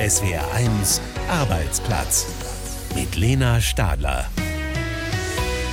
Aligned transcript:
SWR1 0.00 0.98
Arbeitsplatz 1.28 2.26
mit 2.94 3.16
Lena 3.16 3.60
Stadler. 3.60 4.24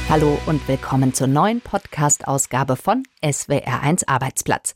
Hallo 0.10 0.38
und 0.46 0.68
willkommen 0.68 1.14
zur 1.14 1.28
neuen 1.28 1.62
Podcast-Ausgabe 1.62 2.76
von 2.76 3.04
SWR1 3.28 4.08
Arbeitsplatz. 4.08 4.74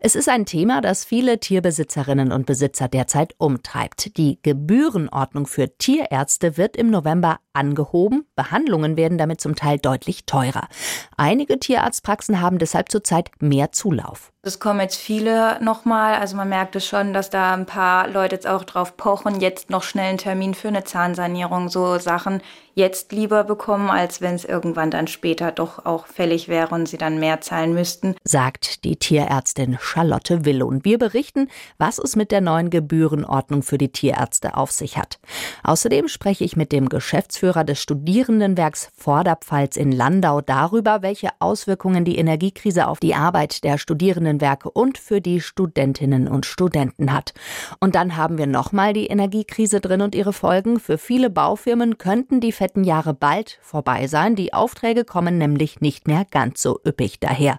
Es 0.00 0.14
ist 0.14 0.28
ein 0.28 0.46
Thema, 0.46 0.80
das 0.80 1.04
viele 1.04 1.40
Tierbesitzerinnen 1.40 2.32
und 2.32 2.46
Besitzer 2.46 2.88
derzeit 2.88 3.34
umtreibt. 3.38 4.16
Die 4.16 4.38
Gebührenordnung 4.42 5.46
für 5.46 5.76
Tierärzte 5.76 6.56
wird 6.56 6.76
im 6.76 6.90
November 6.90 7.38
angehoben. 7.52 8.24
Behandlungen 8.36 8.96
werden 8.96 9.18
damit 9.18 9.40
zum 9.40 9.56
Teil 9.56 9.78
deutlich 9.78 10.24
teurer. 10.26 10.68
Einige 11.16 11.58
Tierarztpraxen 11.58 12.40
haben 12.40 12.58
deshalb 12.58 12.90
zurzeit 12.90 13.30
mehr 13.40 13.72
Zulauf. 13.72 14.32
Es 14.42 14.60
kommen 14.60 14.80
jetzt 14.80 14.96
viele 14.96 15.62
nochmal. 15.62 16.14
Also 16.14 16.36
man 16.36 16.48
merkt 16.48 16.76
es 16.76 16.86
schon, 16.86 17.12
dass 17.12 17.28
da 17.28 17.52
ein 17.52 17.66
paar 17.66 18.08
Leute 18.08 18.36
jetzt 18.36 18.46
auch 18.46 18.64
drauf 18.64 18.96
pochen, 18.96 19.40
jetzt 19.40 19.68
noch 19.68 19.82
schnell 19.82 20.10
einen 20.10 20.18
Termin 20.18 20.54
für 20.54 20.68
eine 20.68 20.84
Zahnsanierung, 20.84 21.68
so 21.68 21.98
Sachen 21.98 22.40
jetzt 22.74 23.10
lieber 23.10 23.42
bekommen, 23.42 23.90
als 23.90 24.20
wenn 24.20 24.36
es 24.36 24.44
irgendwann 24.44 24.92
dann 24.92 25.08
später 25.08 25.50
doch 25.50 25.84
auch 25.84 26.06
fällig 26.06 26.46
wäre 26.46 26.74
und 26.74 26.88
sie 26.88 26.96
dann 26.96 27.18
mehr 27.18 27.40
zahlen 27.40 27.74
müssten. 27.88 28.14
Sagt 28.24 28.84
die 28.84 28.96
Tierärztin 28.96 29.78
Charlotte 29.80 30.44
Wille. 30.44 30.66
Und 30.66 30.84
wir 30.84 30.98
berichten, 30.98 31.48
was 31.78 31.98
es 31.98 32.16
mit 32.16 32.30
der 32.30 32.40
neuen 32.40 32.70
Gebührenordnung 32.70 33.62
für 33.62 33.78
die 33.78 33.92
Tierärzte 33.92 34.56
auf 34.56 34.70
sich 34.70 34.96
hat. 34.96 35.18
Außerdem 35.64 36.08
spreche 36.08 36.44
ich 36.44 36.56
mit 36.56 36.72
dem 36.72 36.88
Geschäftsführer 36.88 37.64
des 37.64 37.80
Studierendenwerks 37.80 38.90
Vorderpfalz 38.96 39.76
in 39.76 39.92
Landau 39.92 40.40
darüber, 40.40 41.02
welche 41.02 41.30
Auswirkungen 41.38 42.04
die 42.04 42.18
Energiekrise 42.18 42.88
auf 42.88 43.00
die 43.00 43.14
Arbeit 43.14 43.64
der 43.64 43.78
Studierenden 43.78 43.98
Studierendenwerke 44.18 44.70
und 44.70 44.98
für 44.98 45.20
die 45.20 45.40
Studentinnen 45.40 46.28
und 46.28 46.46
Studenten 46.46 47.12
hat. 47.12 47.34
Und 47.80 47.94
dann 47.94 48.16
haben 48.16 48.38
wir 48.38 48.46
nochmal 48.46 48.92
die 48.92 49.06
Energiekrise 49.06 49.80
drin 49.80 50.02
und 50.02 50.14
ihre 50.14 50.32
Folgen. 50.32 50.78
Für 50.78 50.98
viele 50.98 51.30
Baufirmen 51.30 51.98
könnten 51.98 52.40
die 52.40 52.52
fetten 52.52 52.84
Jahre 52.84 53.14
bald 53.14 53.58
vorbei 53.62 54.06
sein. 54.06 54.36
Die 54.36 54.52
Aufträge 54.52 55.04
kommen 55.04 55.38
nämlich 55.38 55.80
nicht 55.80 56.06
mehr 56.06 56.24
ganz 56.30 56.62
so 56.62 56.80
üppig 56.86 57.20
daher. 57.20 57.58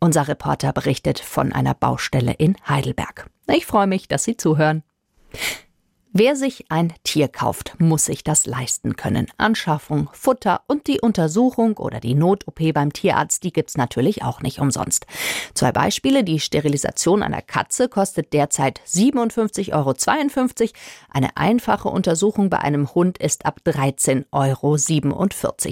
Unser 0.00 0.28
Reporter 0.28 0.72
berichtet 0.72 1.18
von 1.18 1.52
einer 1.52 1.74
Baustelle 1.74 2.32
in 2.32 2.56
Heidelberg. 2.68 3.30
Ich 3.48 3.66
freue 3.66 3.86
mich, 3.86 4.08
dass 4.08 4.24
Sie 4.24 4.36
zuhören. 4.36 4.82
Wer 6.16 6.36
sich 6.36 6.66
ein 6.68 6.92
Tier 7.02 7.26
kauft, 7.26 7.74
muss 7.80 8.04
sich 8.04 8.22
das 8.22 8.46
leisten 8.46 8.94
können. 8.94 9.26
Anschaffung, 9.36 10.08
Futter 10.12 10.60
und 10.68 10.86
die 10.86 11.00
Untersuchung 11.00 11.76
oder 11.76 11.98
die 11.98 12.14
Not-OP 12.14 12.72
beim 12.72 12.92
Tierarzt, 12.92 13.42
die 13.42 13.52
gibt's 13.52 13.76
natürlich 13.76 14.22
auch 14.22 14.40
nicht 14.40 14.60
umsonst. 14.60 15.06
Zwei 15.54 15.72
Beispiele. 15.72 16.22
Die 16.22 16.38
Sterilisation 16.38 17.24
einer 17.24 17.42
Katze 17.42 17.88
kostet 17.88 18.32
derzeit 18.32 18.80
57,52 18.86 19.72
Euro. 19.74 19.94
Eine 21.10 21.36
einfache 21.36 21.88
Untersuchung 21.88 22.48
bei 22.48 22.58
einem 22.58 22.94
Hund 22.94 23.18
ist 23.18 23.44
ab 23.44 23.58
13,47 23.66 24.28
Euro 24.30 24.76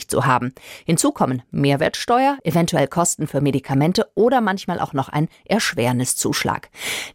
zu 0.08 0.27
haben. 0.27 0.54
Hinzu 0.84 1.12
kommen 1.12 1.44
Mehrwertsteuer, 1.52 2.38
eventuell 2.42 2.88
Kosten 2.88 3.28
für 3.28 3.40
Medikamente 3.40 4.08
oder 4.16 4.40
manchmal 4.40 4.80
auch 4.80 4.92
noch 4.92 5.08
ein 5.08 5.28
Erschwerniszuschlag. 5.44 6.68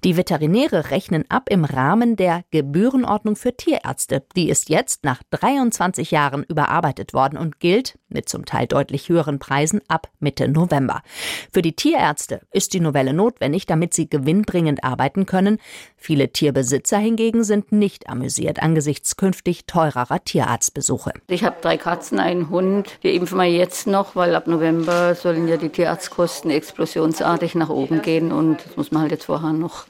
Die 0.06 0.16
Veterinäre 0.16 0.91
rechnen 0.91 1.25
ab 1.30 1.50
im 1.50 1.66
Rahmen 1.66 2.16
der 2.16 2.45
Gebührenordnung 2.52 3.17
Verordnung 3.18 3.36
für 3.36 3.58
Tierärzte. 3.58 4.22
Die 4.36 4.48
ist 4.48 4.70
jetzt 4.70 5.04
nach 5.04 5.23
23 5.32 6.12
Jahren 6.12 6.44
überarbeitet 6.44 7.16
worden 7.16 7.40
und 7.40 7.59
gilt 7.59 7.98
mit 8.09 8.30
zum 8.30 8.46
Teil 8.46 8.68
deutlich 8.68 9.09
höheren 9.09 9.40
Preisen 9.40 9.82
ab 9.88 10.09
Mitte 10.20 10.48
November. 10.48 11.02
Für 11.52 11.64
die 11.64 11.76
Tierärzte 11.76 12.42
ist 12.52 12.74
die 12.74 12.80
Novelle 12.80 13.14
notwendig, 13.14 13.66
damit 13.66 13.96
sie 13.96 14.08
gewinnbringend 14.08 14.84
arbeiten 14.84 15.26
können. 15.26 15.58
Viele 15.96 16.32
Tierbesitzer 16.32 17.00
hingegen 17.00 17.44
sind 17.44 17.72
nicht 17.72 18.08
amüsiert 18.08 18.62
angesichts 18.62 19.18
künftig 19.18 19.66
teurerer 19.66 20.24
Tierarztbesuche. 20.24 21.14
Ich 21.28 21.44
habe 21.44 21.58
drei 21.59 21.78
Katzen, 21.78 22.20
einen 22.20 22.52
Hund. 22.52 23.00
Wir 23.02 23.14
impfen 23.14 23.40
wir 23.40 23.46
jetzt 23.46 23.88
noch, 23.88 24.16
weil 24.16 24.36
ab 24.36 24.46
November 24.46 25.16
sollen 25.16 25.47
ja 25.47 25.58
die 25.58 25.70
Tierarztkosten 25.70 26.52
explosionsartig 26.52 27.56
nach 27.56 27.70
oben 27.70 28.03
gehen 28.03 28.31
und 28.31 28.64
das 28.64 28.78
muss 28.78 28.91
man 28.91 29.02
halt 29.02 29.12
jetzt 29.12 29.25
vorher 29.25 29.53
noch 29.53 29.88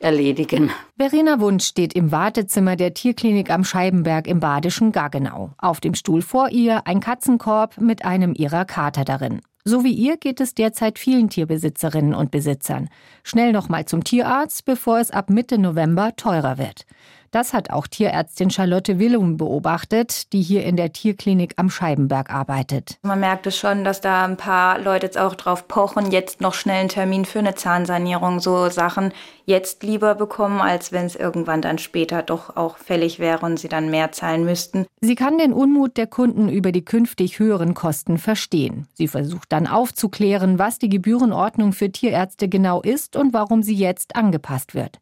erledigen. 0.00 0.70
Verena 0.96 1.40
Wunsch 1.40 1.66
steht 1.66 1.94
im 1.94 2.12
Wartezimmer 2.12 2.76
der 2.76 2.94
Tierklinik 2.94 3.50
am 3.50 3.64
Scheibenberg 3.64 4.26
im 4.26 4.40
badischen 4.40 4.92
Gaggenau. 4.92 5.50
Auf 5.58 5.80
dem 5.80 5.94
Stuhl 5.94 6.22
vor 6.22 6.50
ihr 6.50 6.86
ein 6.86 7.00
Katzenkorb 7.00 7.80
mit 7.80 8.04
einem 8.04 8.34
ihrer 8.34 8.64
Kater 8.64 9.04
darin. 9.04 9.40
So 9.64 9.84
wie 9.84 9.92
ihr 9.92 10.16
geht 10.16 10.40
es 10.40 10.54
derzeit 10.54 10.98
vielen 10.98 11.28
Tierbesitzerinnen 11.28 12.14
und 12.14 12.30
Besitzern. 12.30 12.88
Schnell 13.22 13.52
noch 13.52 13.68
mal 13.68 13.84
zum 13.84 14.02
Tierarzt, 14.02 14.64
bevor 14.64 14.98
es 14.98 15.10
ab 15.10 15.28
Mitte 15.28 15.58
November 15.58 16.16
teurer 16.16 16.56
wird. 16.56 16.86
Das 17.30 17.52
hat 17.52 17.70
auch 17.70 17.86
Tierärztin 17.86 18.50
Charlotte 18.50 18.98
Willum 18.98 19.36
beobachtet, 19.36 20.32
die 20.32 20.40
hier 20.40 20.64
in 20.64 20.76
der 20.76 20.92
Tierklinik 20.92 21.54
am 21.56 21.68
Scheibenberg 21.68 22.30
arbeitet. 22.30 22.98
Man 23.02 23.20
merkt 23.20 23.46
es 23.46 23.56
schon, 23.56 23.84
dass 23.84 24.00
da 24.00 24.24
ein 24.24 24.36
paar 24.36 24.78
Leute 24.78 25.06
jetzt 25.06 25.18
auch 25.18 25.34
drauf 25.34 25.68
pochen, 25.68 26.10
jetzt 26.10 26.40
noch 26.40 26.54
schnell 26.54 26.80
einen 26.80 26.88
Termin 26.88 27.24
für 27.24 27.40
eine 27.40 27.54
Zahnsanierung, 27.54 28.40
so 28.40 28.70
Sachen 28.70 29.12
jetzt 29.44 29.82
lieber 29.82 30.14
bekommen, 30.14 30.60
als 30.60 30.92
wenn 30.92 31.06
es 31.06 31.16
irgendwann 31.16 31.62
dann 31.62 31.78
später 31.78 32.22
doch 32.22 32.56
auch 32.56 32.78
fällig 32.78 33.18
wäre 33.18 33.44
und 33.44 33.58
sie 33.58 33.68
dann 33.68 33.90
mehr 33.90 34.12
zahlen 34.12 34.44
müssten. 34.44 34.86
Sie 35.00 35.14
kann 35.14 35.38
den 35.38 35.52
Unmut 35.52 35.96
der 35.96 36.06
Kunden 36.06 36.48
über 36.48 36.72
die 36.72 36.84
künftig 36.84 37.38
höheren 37.38 37.74
Kosten 37.74 38.18
verstehen. 38.18 38.86
Sie 38.94 39.08
versucht 39.08 39.52
dann 39.52 39.66
aufzuklären, 39.66 40.58
was 40.58 40.78
die 40.78 40.88
Gebührenordnung 40.88 41.72
für 41.72 41.90
Tierärzte 41.90 42.48
genau 42.48 42.82
ist 42.82 43.16
und 43.16 43.32
warum 43.32 43.62
sie 43.62 43.74
jetzt 43.74 44.16
angepasst 44.16 44.74
wird. 44.74 44.98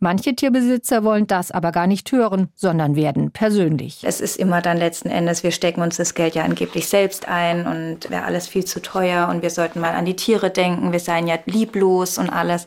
Manche 0.00 0.34
Tierbesitzer 0.34 1.04
wollen 1.04 1.26
das 1.26 1.50
aber 1.50 1.72
gar 1.72 1.86
nicht 1.86 2.10
hören, 2.12 2.48
sondern 2.54 2.96
werden 2.96 3.30
persönlich. 3.30 4.00
Es 4.04 4.20
ist 4.20 4.36
immer 4.36 4.62
dann 4.62 4.76
letzten 4.76 5.08
Endes, 5.08 5.42
wir 5.42 5.50
stecken 5.50 5.82
uns 5.82 5.96
das 5.96 6.14
Geld 6.14 6.34
ja 6.34 6.44
angeblich 6.44 6.88
selbst 6.88 7.28
ein 7.28 7.66
und 7.66 8.10
wäre 8.10 8.24
alles 8.24 8.46
viel 8.46 8.64
zu 8.64 8.80
teuer 8.80 9.28
und 9.28 9.42
wir 9.42 9.50
sollten 9.50 9.80
mal 9.80 9.94
an 9.94 10.04
die 10.04 10.16
Tiere 10.16 10.50
denken, 10.50 10.92
wir 10.92 11.00
seien 11.00 11.26
ja 11.26 11.38
lieblos 11.46 12.18
und 12.18 12.30
alles 12.30 12.66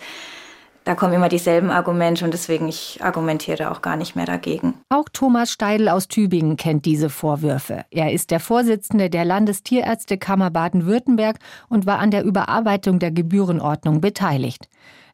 da 0.83 0.95
kommen 0.95 1.13
immer 1.13 1.29
dieselben 1.29 1.69
Argumente 1.69 2.25
und 2.25 2.33
deswegen 2.33 2.67
ich 2.67 2.99
argumentiere 3.03 3.57
da 3.57 3.71
auch 3.71 3.81
gar 3.81 3.95
nicht 3.95 4.15
mehr 4.15 4.25
dagegen. 4.25 4.73
Auch 4.89 5.05
Thomas 5.13 5.51
Steidl 5.51 5.89
aus 5.89 6.07
Tübingen 6.07 6.57
kennt 6.57 6.85
diese 6.85 7.09
Vorwürfe. 7.09 7.85
Er 7.91 8.11
ist 8.11 8.31
der 8.31 8.39
Vorsitzende 8.39 9.09
der 9.09 9.23
Landestierärztekammer 9.25 10.49
Baden-Württemberg 10.49 11.37
und 11.69 11.85
war 11.85 11.99
an 11.99 12.09
der 12.09 12.23
Überarbeitung 12.23 12.97
der 12.97 13.11
Gebührenordnung 13.11 14.01
beteiligt. 14.01 14.69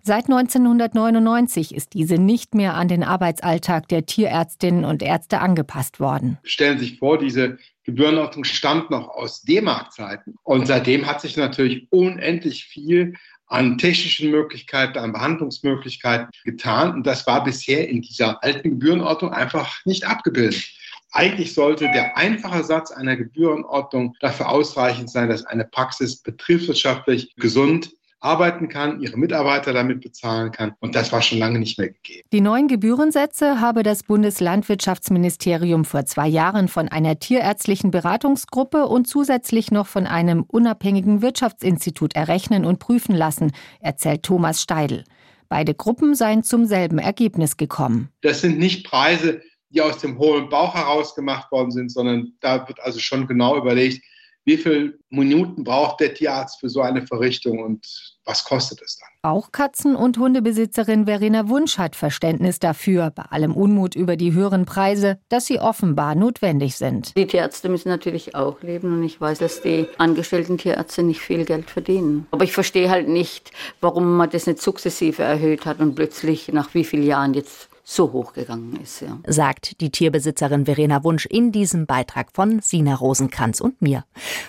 Seit 0.07 0.29
1999 0.29 1.75
ist 1.75 1.93
diese 1.93 2.15
nicht 2.15 2.55
mehr 2.55 2.75
an 2.75 2.87
den 2.87 3.03
Arbeitsalltag 3.03 3.89
der 3.89 4.05
Tierärztinnen 4.05 4.85
und 4.85 5.03
Ärzte 5.03 5.39
angepasst 5.39 5.99
worden. 5.99 6.37
Stellen 6.43 6.79
Sie 6.79 6.85
sich 6.85 6.99
vor, 6.99 7.17
diese 7.17 7.57
Gebührenordnung 7.83 8.45
stammt 8.45 8.89
noch 8.89 9.09
aus 9.09 9.41
D-Mark-Zeiten. 9.41 10.35
Und 10.43 10.65
seitdem 10.65 11.05
hat 11.05 11.19
sich 11.19 11.35
natürlich 11.35 11.91
unendlich 11.91 12.63
viel 12.63 13.15
an 13.47 13.77
technischen 13.77 14.31
Möglichkeiten, 14.31 14.97
an 14.97 15.11
Behandlungsmöglichkeiten 15.11 16.29
getan. 16.45 16.93
Und 16.93 17.05
das 17.05 17.27
war 17.27 17.43
bisher 17.43 17.89
in 17.89 18.01
dieser 18.01 18.41
alten 18.45 18.69
Gebührenordnung 18.69 19.33
einfach 19.33 19.75
nicht 19.83 20.07
abgebildet. 20.07 20.69
Eigentlich 21.11 21.53
sollte 21.53 21.83
der 21.91 22.15
einfache 22.15 22.63
Satz 22.63 22.91
einer 22.91 23.17
Gebührenordnung 23.17 24.15
dafür 24.21 24.47
ausreichend 24.47 25.09
sein, 25.09 25.27
dass 25.27 25.45
eine 25.45 25.65
Praxis 25.65 26.15
betriebswirtschaftlich 26.15 27.35
gesund 27.35 27.89
arbeiten 28.19 28.67
kann, 28.67 29.01
ihre 29.01 29.17
Mitarbeiter 29.17 29.73
damit 29.73 30.01
bezahlen 30.01 30.51
kann. 30.51 30.73
Und 30.79 30.95
das 30.95 31.11
war 31.11 31.21
schon 31.21 31.37
lange 31.37 31.59
nicht 31.59 31.77
mehr 31.77 31.89
gegeben. 31.89 32.27
Die 32.31 32.41
neuen 32.41 32.67
Gebührensätze 32.67 33.61
habe 33.61 33.83
das 33.83 34.03
Bundeslandwirtschaftsministerium 34.03 35.85
vor 35.85 36.05
zwei 36.05 36.27
Jahren 36.27 36.67
von 36.67 36.87
einer 36.87 37.19
tierärztlichen 37.19 37.91
Beratungsgruppe 37.91 38.87
und 38.87 39.07
zusätzlich 39.07 39.71
noch 39.71 39.87
von 39.87 40.07
einem 40.07 40.43
unabhängigen 40.43 41.21
Wirtschaftsinstitut 41.21 42.15
errechnen 42.15 42.65
und 42.65 42.79
prüfen 42.79 43.15
lassen, 43.15 43.51
erzählt 43.79 44.23
Thomas 44.23 44.61
Steidl. 44.61 45.03
Beide 45.49 45.73
Gruppen 45.73 46.15
seien 46.15 46.43
zum 46.43 46.65
selben 46.65 46.99
Ergebnis 46.99 47.55
gekommen. 47.55 48.09
Das 48.21 48.41
sind 48.41 48.59
nicht 48.59 48.85
Preise, 48.85 49.41
die 49.69 49.81
aus 49.81 49.99
dem 49.99 50.17
hohen 50.17 50.49
Bauch 50.49 50.73
heraus 50.73 51.15
gemacht 51.15 51.51
worden 51.51 51.71
sind, 51.71 51.91
sondern 51.91 52.33
da 52.41 52.67
wird 52.67 52.79
also 52.81 52.99
schon 52.99 53.27
genau 53.27 53.57
überlegt, 53.57 54.01
wie 54.47 54.55
viele 54.55 54.93
Minuten 55.09 55.65
braucht 55.65 55.99
der 55.99 56.13
Tierarzt 56.13 56.61
für 56.61 56.69
so 56.69 56.79
eine 56.79 57.05
Verrichtung 57.05 57.59
und 57.59 57.85
was 58.23 58.45
kostet 58.45 58.81
es 58.81 58.97
dann? 58.97 59.09
Auch 59.29 59.51
Katzen- 59.51 59.95
und 59.95 60.17
Hundebesitzerin 60.17 61.05
Verena 61.05 61.49
Wunsch 61.49 61.77
hat 61.77 61.97
Verständnis 61.97 62.57
dafür, 62.57 63.11
bei 63.13 63.23
allem 63.23 63.53
Unmut 63.53 63.93
über 63.93 64.15
die 64.15 64.31
höheren 64.31 64.65
Preise, 64.65 65.19
dass 65.27 65.47
sie 65.47 65.59
offenbar 65.59 66.15
notwendig 66.15 66.77
sind. 66.77 67.15
Die 67.17 67.27
Tierärzte 67.27 67.67
müssen 67.67 67.89
natürlich 67.89 68.35
auch 68.35 68.61
leben 68.61 68.93
und 68.93 69.03
ich 69.03 69.19
weiß, 69.19 69.39
dass 69.39 69.61
die 69.61 69.85
angestellten 69.97 70.57
Tierärzte 70.57 71.03
nicht 71.03 71.19
viel 71.19 71.43
Geld 71.43 71.69
verdienen. 71.69 72.25
Aber 72.31 72.45
ich 72.45 72.53
verstehe 72.53 72.89
halt 72.89 73.09
nicht, 73.09 73.51
warum 73.81 74.15
man 74.15 74.29
das 74.29 74.47
nicht 74.47 74.61
sukzessive 74.61 75.23
erhöht 75.23 75.65
hat 75.65 75.81
und 75.81 75.95
plötzlich 75.95 76.47
nach 76.53 76.73
wie 76.73 76.85
vielen 76.85 77.03
Jahren 77.03 77.33
jetzt 77.33 77.67
so 77.89 78.11
hochgegangen 78.11 78.75
ist. 78.81 78.99
Ja. 79.01 79.17
Sagt 79.25 79.79
die 79.79 79.91
Tierbesitzerin 79.91 80.65
Verena 80.65 81.05
Wunsch 81.05 81.25
in 81.25 81.53
diesem 81.53 81.85
Beitrag 81.85 82.33
von 82.33 82.59
Sina 82.59 82.93
Rosenkranz 82.93 83.61
und 83.61 83.81
mir. 83.81 84.03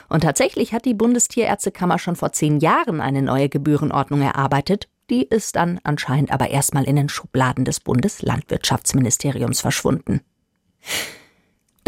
Und 0.08 0.25
tatsächlich 0.25 0.73
hat 0.73 0.85
die 0.85 0.94
Bundestierärztekammer 0.94 2.00
schon 2.00 2.17
vor 2.17 2.32
zehn 2.32 2.58
Jahren 2.58 3.00
eine 3.00 3.23
neue 3.23 3.49
Gebührenordnung 3.49 4.23
erarbeitet 4.23 4.88
Die 5.08 5.23
ist 5.23 5.55
dann 5.55 5.79
anscheinend 5.85 6.32
aber 6.32 6.50
erstmal 6.50 6.85
in 6.85 6.96
den 6.96 7.08
Schubladen 7.08 7.64
des 7.64 7.79
Bundeslandwirtschaftsministeriums 7.79 9.61
verschwunden. 9.61 10.20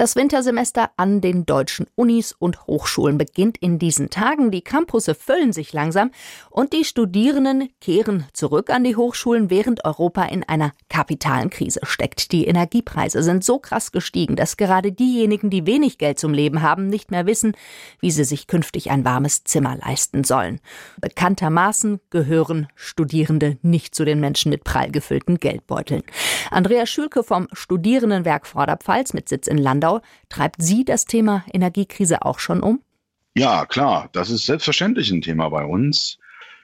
Das 0.00 0.16
Wintersemester 0.16 0.88
an 0.96 1.20
den 1.20 1.44
deutschen 1.44 1.86
Unis 1.94 2.32
und 2.32 2.66
Hochschulen 2.66 3.18
beginnt 3.18 3.58
in 3.58 3.78
diesen 3.78 4.08
Tagen. 4.08 4.50
Die 4.50 4.62
Campusse 4.62 5.14
füllen 5.14 5.52
sich 5.52 5.74
langsam 5.74 6.10
und 6.48 6.72
die 6.72 6.86
Studierenden 6.86 7.68
kehren 7.82 8.24
zurück 8.32 8.70
an 8.70 8.82
die 8.82 8.96
Hochschulen, 8.96 9.50
während 9.50 9.84
Europa 9.84 10.22
in 10.22 10.42
einer 10.42 10.72
kapitalen 10.88 11.50
Krise 11.50 11.80
steckt. 11.82 12.32
Die 12.32 12.46
Energiepreise 12.46 13.22
sind 13.22 13.44
so 13.44 13.58
krass 13.58 13.92
gestiegen, 13.92 14.36
dass 14.36 14.56
gerade 14.56 14.90
diejenigen, 14.90 15.50
die 15.50 15.66
wenig 15.66 15.98
Geld 15.98 16.18
zum 16.18 16.32
Leben 16.32 16.62
haben, 16.62 16.86
nicht 16.86 17.10
mehr 17.10 17.26
wissen, 17.26 17.52
wie 18.00 18.10
sie 18.10 18.24
sich 18.24 18.46
künftig 18.46 18.90
ein 18.90 19.04
warmes 19.04 19.44
Zimmer 19.44 19.76
leisten 19.76 20.24
sollen. 20.24 20.60
Bekanntermaßen 21.02 22.00
gehören 22.08 22.68
Studierende 22.74 23.58
nicht 23.60 23.94
zu 23.94 24.06
den 24.06 24.20
Menschen 24.20 24.48
mit 24.48 24.64
prall 24.64 24.90
gefüllten 24.90 25.38
Geldbeuteln. 25.38 26.04
Andrea 26.50 26.86
Schülke 26.86 27.22
vom 27.22 27.48
Studierendenwerk 27.52 28.46
Vorderpfalz 28.46 29.12
mit 29.12 29.28
Sitz 29.28 29.46
in 29.46 29.58
Landau 29.58 29.89
Schau. 29.90 30.00
Treibt 30.28 30.62
Sie 30.62 30.84
das 30.84 31.06
Thema 31.06 31.44
Energiekrise 31.52 32.22
auch 32.22 32.38
schon 32.38 32.60
um? 32.60 32.80
Ja, 33.34 33.66
klar, 33.66 34.08
das 34.12 34.30
ist 34.30 34.46
selbstverständlich 34.46 35.10
ein 35.10 35.22
Thema 35.22 35.48
bei 35.48 35.64
uns. 35.64 36.18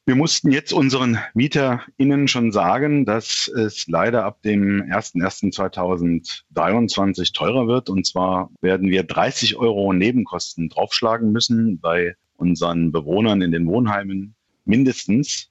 Wir 0.05 0.15
mussten 0.15 0.53
jetzt 0.53 0.73
unseren 0.73 1.19
MieterInnen 1.35 2.29
schon 2.29 2.53
sagen, 2.53 3.05
dass 3.05 3.49
es 3.49 3.89
leider 3.89 4.25
ab 4.25 4.41
dem 4.43 4.85
01.01.2023 4.85 7.35
teurer 7.35 7.67
wird. 7.67 7.91
Und 7.91 8.07
zwar 8.07 8.53
werden 8.61 8.91
wir 8.91 9.03
30 9.03 9.57
Euro 9.57 9.93
Nebenkosten 9.93 10.69
draufschlagen 10.69 11.33
müssen 11.33 11.81
bei 11.81 12.15
unseren 12.37 12.93
Bewohnern 12.93 13.43
in 13.43 13.51
den 13.51 13.67
Wohnheimen 13.67 14.37
mindestens. 14.65 15.51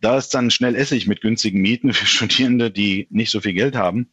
Da 0.00 0.16
ist 0.16 0.30
dann 0.30 0.50
schnell 0.50 0.74
Essig 0.74 1.06
mit 1.06 1.20
günstigen 1.20 1.60
Mieten 1.60 1.92
für 1.92 2.06
Studierende, 2.06 2.70
die 2.70 3.06
nicht 3.10 3.30
so 3.30 3.42
viel 3.42 3.52
Geld 3.52 3.76
haben. 3.76 4.08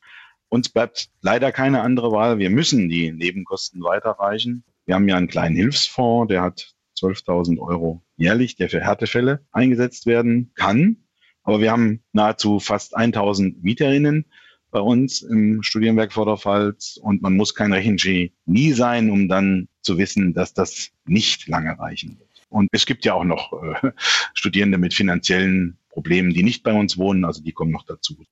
Uns 0.50 0.70
bleibt 0.70 1.10
leider 1.22 1.52
keine 1.52 1.82
andere 1.82 2.12
Wahl. 2.12 2.40
Wir 2.40 2.50
müssen 2.50 2.90
die 2.90 3.12
Nebenkosten 3.12 3.84
weiterreichen. 3.84 4.64
Wir 4.86 4.96
haben 4.96 5.08
ja 5.08 5.16
einen 5.16 5.28
kleinen 5.28 5.56
Hilfsfonds, 5.56 6.30
der 6.30 6.42
hat 6.42 6.74
12.000 6.98 7.60
Euro 7.60 8.02
jährlich, 8.18 8.56
der 8.56 8.70
für 8.70 8.82
Härtefälle 8.82 9.46
eingesetzt 9.52 10.06
werden 10.08 10.52
kann. 10.56 10.98
Aber 11.44 11.62
wir 11.62 11.72
haben 11.72 12.04
nahezu 12.12 12.60
fast 12.60 12.98
1.000 12.98 13.58
Mieterinnen 13.62 14.26
bei 14.72 14.80
uns 14.80 15.22
im 15.22 15.64
Studienwerk 15.64 16.14
Vorderpfalz 16.14 17.00
und 17.02 17.22
man 17.22 17.36
muss 17.36 17.56
kein 17.56 17.74
Rechengenie 17.74 18.74
sein, 18.74 19.10
um 19.10 19.28
dann 19.28 19.68
zu 19.82 19.98
wissen, 19.98 20.34
dass 20.34 20.54
das 20.54 20.90
nicht 21.06 21.48
lange 21.48 21.78
reichen 21.80 22.20
wird. 22.20 22.30
Und 22.50 22.70
es 22.72 22.86
gibt 22.86 23.06
ja 23.06 23.14
auch 23.14 23.24
noch 23.24 23.54
äh, 23.54 23.92
Studierende 24.34 24.78
mit 24.78 24.94
finanziellen 24.94 25.78
Problemen, 25.90 26.34
die 26.34 26.44
nicht 26.44 26.64
bei 26.64 26.74
uns 26.74 26.98
wohnen, 26.98 27.26
also 27.26 27.42
die 27.42 27.52
kommen 27.52 27.72
noch 27.72 27.86
dazu. 27.86 28.26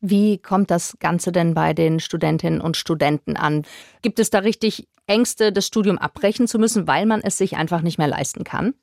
Wie 0.00 0.38
kommt 0.38 0.70
das 0.70 0.96
Ganze 1.00 1.32
denn 1.32 1.54
bei 1.54 1.74
den 1.74 1.98
Studentinnen 2.00 2.60
und 2.60 2.76
Studenten 2.76 3.36
an? 3.36 3.64
Gibt 4.02 4.18
es 4.18 4.30
da 4.30 4.40
richtig 4.40 4.86
Ängste, 5.06 5.52
das 5.52 5.66
Studium 5.66 5.98
abbrechen 5.98 6.46
zu 6.46 6.58
müssen, 6.58 6.86
weil 6.86 7.06
man 7.06 7.20
es 7.20 7.38
sich 7.38 7.56
einfach 7.56 7.82
nicht 7.82 7.98
mehr 7.98 8.06
leisten 8.06 8.44
kann? 8.44 8.74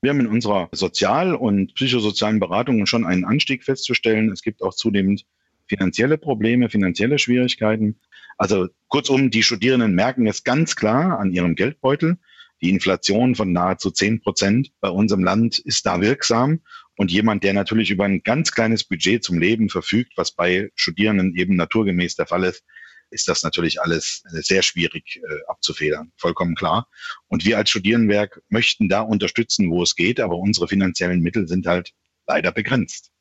Wir 0.00 0.10
haben 0.10 0.20
in 0.20 0.28
unserer 0.28 0.68
sozial- 0.72 1.34
und 1.34 1.74
psychosozialen 1.74 2.38
Beratung 2.38 2.86
schon 2.86 3.04
einen 3.04 3.24
Anstieg 3.24 3.64
festzustellen. 3.64 4.30
Es 4.30 4.42
gibt 4.42 4.62
auch 4.62 4.74
zunehmend 4.74 5.24
finanzielle 5.66 6.18
Probleme, 6.18 6.70
finanzielle 6.70 7.18
Schwierigkeiten. 7.18 7.98
Also 8.36 8.68
kurzum, 8.86 9.30
die 9.30 9.42
Studierenden 9.42 9.94
merken 9.94 10.26
es 10.28 10.44
ganz 10.44 10.76
klar 10.76 11.18
an 11.18 11.32
ihrem 11.32 11.56
Geldbeutel. 11.56 12.18
Die 12.60 12.70
Inflation 12.70 13.34
von 13.34 13.52
nahezu 13.52 13.90
10 13.90 14.20
Prozent 14.20 14.72
bei 14.80 14.88
unserem 14.88 15.24
Land 15.24 15.58
ist 15.58 15.84
da 15.86 16.00
wirksam. 16.00 16.60
Und 16.98 17.12
jemand, 17.12 17.44
der 17.44 17.54
natürlich 17.54 17.92
über 17.92 18.06
ein 18.06 18.24
ganz 18.24 18.50
kleines 18.50 18.82
Budget 18.82 19.22
zum 19.22 19.38
Leben 19.38 19.68
verfügt, 19.68 20.14
was 20.16 20.32
bei 20.32 20.72
Studierenden 20.74 21.36
eben 21.36 21.54
naturgemäß 21.54 22.16
der 22.16 22.26
Fall 22.26 22.42
ist, 22.42 22.64
ist 23.10 23.28
das 23.28 23.44
natürlich 23.44 23.80
alles 23.80 24.24
sehr 24.32 24.62
schwierig 24.62 25.22
äh, 25.22 25.46
abzufedern. 25.46 26.10
Vollkommen 26.16 26.56
klar. 26.56 26.88
Und 27.28 27.44
wir 27.46 27.56
als 27.56 27.70
Studierendenwerk 27.70 28.42
möchten 28.48 28.88
da 28.88 29.02
unterstützen, 29.02 29.70
wo 29.70 29.84
es 29.84 29.94
geht, 29.94 30.18
aber 30.18 30.38
unsere 30.38 30.66
finanziellen 30.66 31.20
Mittel 31.20 31.46
sind 31.46 31.68
halt 31.68 31.92
leider 32.26 32.50
begrenzt. 32.50 33.12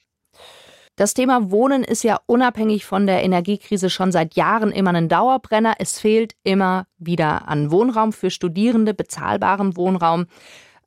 Das 0.96 1.14
Thema 1.14 1.52
Wohnen 1.52 1.84
ist 1.84 2.04
ja 2.04 2.20
unabhängig 2.26 2.84
von 2.84 3.06
der 3.06 3.24
Energiekrise 3.24 3.92
schon 3.92 4.12
seit 4.12 4.34
Jahren 4.34 4.72
immer 4.72 4.92
ein 4.96 5.08
Dauerbrenner. 5.08 5.76
Es 5.78 6.00
fehlt 6.00 6.34
immer 6.44 6.88
wieder 6.98 7.48
an 7.48 7.70
Wohnraum 7.70 8.12
für 8.12 8.32
Studierende, 8.32 8.96
bezahlbaren 8.96 9.78
Wohnraum. 9.78 10.26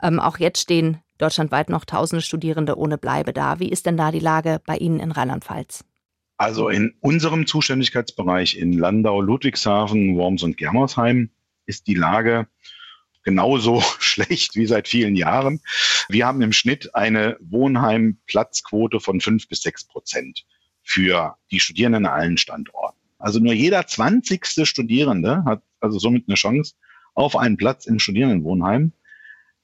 Ähm, 0.02 0.18
auch 0.18 0.38
jetzt 0.38 0.60
stehen 0.60 0.98
deutschlandweit 1.20 1.68
noch 1.68 1.84
tausende 1.84 2.22
Studierende 2.22 2.76
ohne 2.76 2.98
Bleibe 2.98 3.32
da. 3.32 3.60
Wie 3.60 3.68
ist 3.68 3.86
denn 3.86 3.96
da 3.96 4.10
die 4.10 4.20
Lage 4.20 4.60
bei 4.66 4.76
Ihnen 4.76 5.00
in 5.00 5.12
Rheinland-Pfalz? 5.12 5.84
Also 6.36 6.68
in 6.68 6.94
unserem 7.00 7.46
Zuständigkeitsbereich 7.46 8.56
in 8.56 8.72
Landau, 8.72 9.20
Ludwigshafen, 9.20 10.16
Worms 10.16 10.42
und 10.42 10.56
Germersheim 10.56 11.30
ist 11.66 11.86
die 11.86 11.94
Lage 11.94 12.46
genauso 13.22 13.82
schlecht 13.98 14.56
wie 14.56 14.66
seit 14.66 14.88
vielen 14.88 15.16
Jahren. 15.16 15.60
Wir 16.08 16.26
haben 16.26 16.40
im 16.40 16.52
Schnitt 16.52 16.94
eine 16.94 17.36
Wohnheimplatzquote 17.40 19.00
von 19.00 19.20
fünf 19.20 19.48
bis 19.48 19.62
sechs 19.62 19.84
Prozent 19.84 20.46
für 20.82 21.36
die 21.50 21.60
Studierenden 21.60 22.06
an 22.06 22.12
allen 22.12 22.36
Standorten. 22.38 22.98
Also 23.18 23.38
nur 23.38 23.52
jeder 23.52 23.86
zwanzigste 23.86 24.64
Studierende 24.64 25.44
hat 25.44 25.62
also 25.80 25.98
somit 25.98 26.24
eine 26.26 26.36
Chance 26.36 26.74
auf 27.14 27.36
einen 27.36 27.58
Platz 27.58 27.86
im 27.86 27.98
Studierendenwohnheim. 27.98 28.92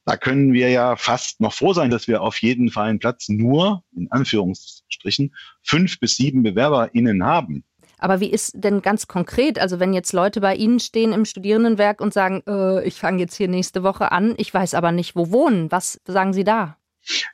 Da 0.07 0.17
können 0.17 0.53
wir 0.53 0.71
ja 0.71 0.95
fast 0.95 1.41
noch 1.41 1.53
froh 1.53 1.73
sein, 1.73 1.91
dass 1.91 2.07
wir 2.07 2.23
auf 2.23 2.41
jeden 2.41 2.71
Fall 2.71 2.89
einen 2.89 3.01
Platz 3.01 3.29
nur, 3.29 3.83
in 3.97 4.11
Anführungsstrichen, 4.13 5.35
fünf 5.65 5.99
bis 5.99 6.17
sieben 6.17 6.45
BewerberInnen 6.45 7.25
haben. 7.25 7.65
Aber 7.99 8.21
wie 8.21 8.31
ist 8.31 8.53
denn 8.55 8.83
ganz 8.83 9.09
konkret, 9.09 9.59
also 9.59 9.81
wenn 9.81 9.93
jetzt 9.93 10.13
Leute 10.13 10.41
bei 10.41 10.55
Ihnen 10.55 10.79
stehen 10.79 11.13
im 11.13 11.25
Studierendenwerk 11.25 12.01
und 12.01 12.15
sagen, 12.15 12.43
äh, 12.47 12.87
ich 12.87 12.95
fange 12.95 13.19
jetzt 13.19 13.35
hier 13.35 13.49
nächste 13.49 13.83
Woche 13.83 14.13
an, 14.13 14.35
ich 14.37 14.55
weiß 14.55 14.75
aber 14.75 14.93
nicht, 14.93 15.17
wo 15.17 15.33
wohnen, 15.33 15.73
was 15.73 16.01
sagen 16.07 16.33
Sie 16.33 16.45
da? 16.45 16.77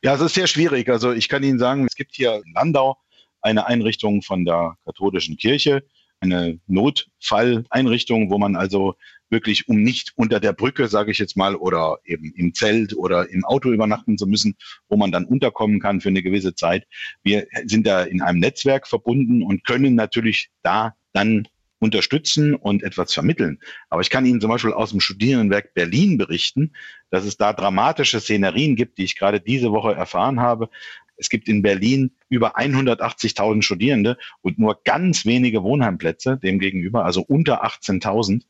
Ja, 0.02 0.14
es 0.14 0.20
ist 0.22 0.34
sehr 0.34 0.46
schwierig. 0.46 0.88
Also 0.88 1.12
ich 1.12 1.28
kann 1.28 1.42
Ihnen 1.42 1.58
sagen, 1.58 1.86
es 1.86 1.94
gibt 1.94 2.14
hier 2.14 2.36
in 2.36 2.52
Landau 2.54 2.96
eine 3.42 3.66
Einrichtung 3.66 4.22
von 4.22 4.46
der 4.46 4.76
katholischen 4.86 5.36
Kirche, 5.36 5.82
eine 6.22 6.58
Notfalleinrichtung, 6.66 8.30
wo 8.30 8.38
man 8.38 8.56
also 8.56 8.94
wirklich, 9.28 9.68
um 9.68 9.82
nicht 9.82 10.12
unter 10.16 10.40
der 10.40 10.52
Brücke, 10.52 10.88
sage 10.88 11.10
ich 11.10 11.18
jetzt 11.18 11.36
mal, 11.36 11.56
oder 11.56 11.98
eben 12.04 12.32
im 12.36 12.54
Zelt 12.54 12.96
oder 12.96 13.28
im 13.30 13.44
Auto 13.44 13.72
übernachten 13.72 14.16
zu 14.18 14.26
müssen, 14.26 14.56
wo 14.88 14.96
man 14.96 15.10
dann 15.10 15.24
unterkommen 15.24 15.80
kann 15.80 16.00
für 16.00 16.10
eine 16.10 16.22
gewisse 16.22 16.54
Zeit. 16.54 16.86
Wir 17.22 17.46
sind 17.64 17.86
da 17.86 18.02
in 18.02 18.22
einem 18.22 18.38
Netzwerk 18.38 18.86
verbunden 18.86 19.42
und 19.42 19.64
können 19.64 19.94
natürlich 19.94 20.50
da 20.62 20.94
dann 21.12 21.48
unterstützen 21.82 22.54
und 22.54 22.84
etwas 22.84 23.12
vermitteln. 23.12 23.58
Aber 23.90 24.02
ich 24.02 24.08
kann 24.08 24.24
Ihnen 24.24 24.40
zum 24.40 24.50
Beispiel 24.50 24.72
aus 24.72 24.90
dem 24.90 25.00
Studierendenwerk 25.00 25.74
Berlin 25.74 26.16
berichten, 26.16 26.74
dass 27.10 27.24
es 27.24 27.36
da 27.36 27.52
dramatische 27.52 28.20
Szenerien 28.20 28.76
gibt, 28.76 28.98
die 28.98 29.04
ich 29.04 29.18
gerade 29.18 29.40
diese 29.40 29.72
Woche 29.72 29.92
erfahren 29.92 30.40
habe. 30.40 30.70
Es 31.16 31.28
gibt 31.28 31.48
in 31.48 31.60
Berlin 31.60 32.12
über 32.28 32.56
180.000 32.56 33.62
Studierende 33.62 34.16
und 34.42 34.60
nur 34.60 34.80
ganz 34.84 35.26
wenige 35.26 35.64
Wohnheimplätze 35.64 36.38
demgegenüber, 36.40 37.04
also 37.04 37.22
unter 37.22 37.64
18.000. 37.64 38.42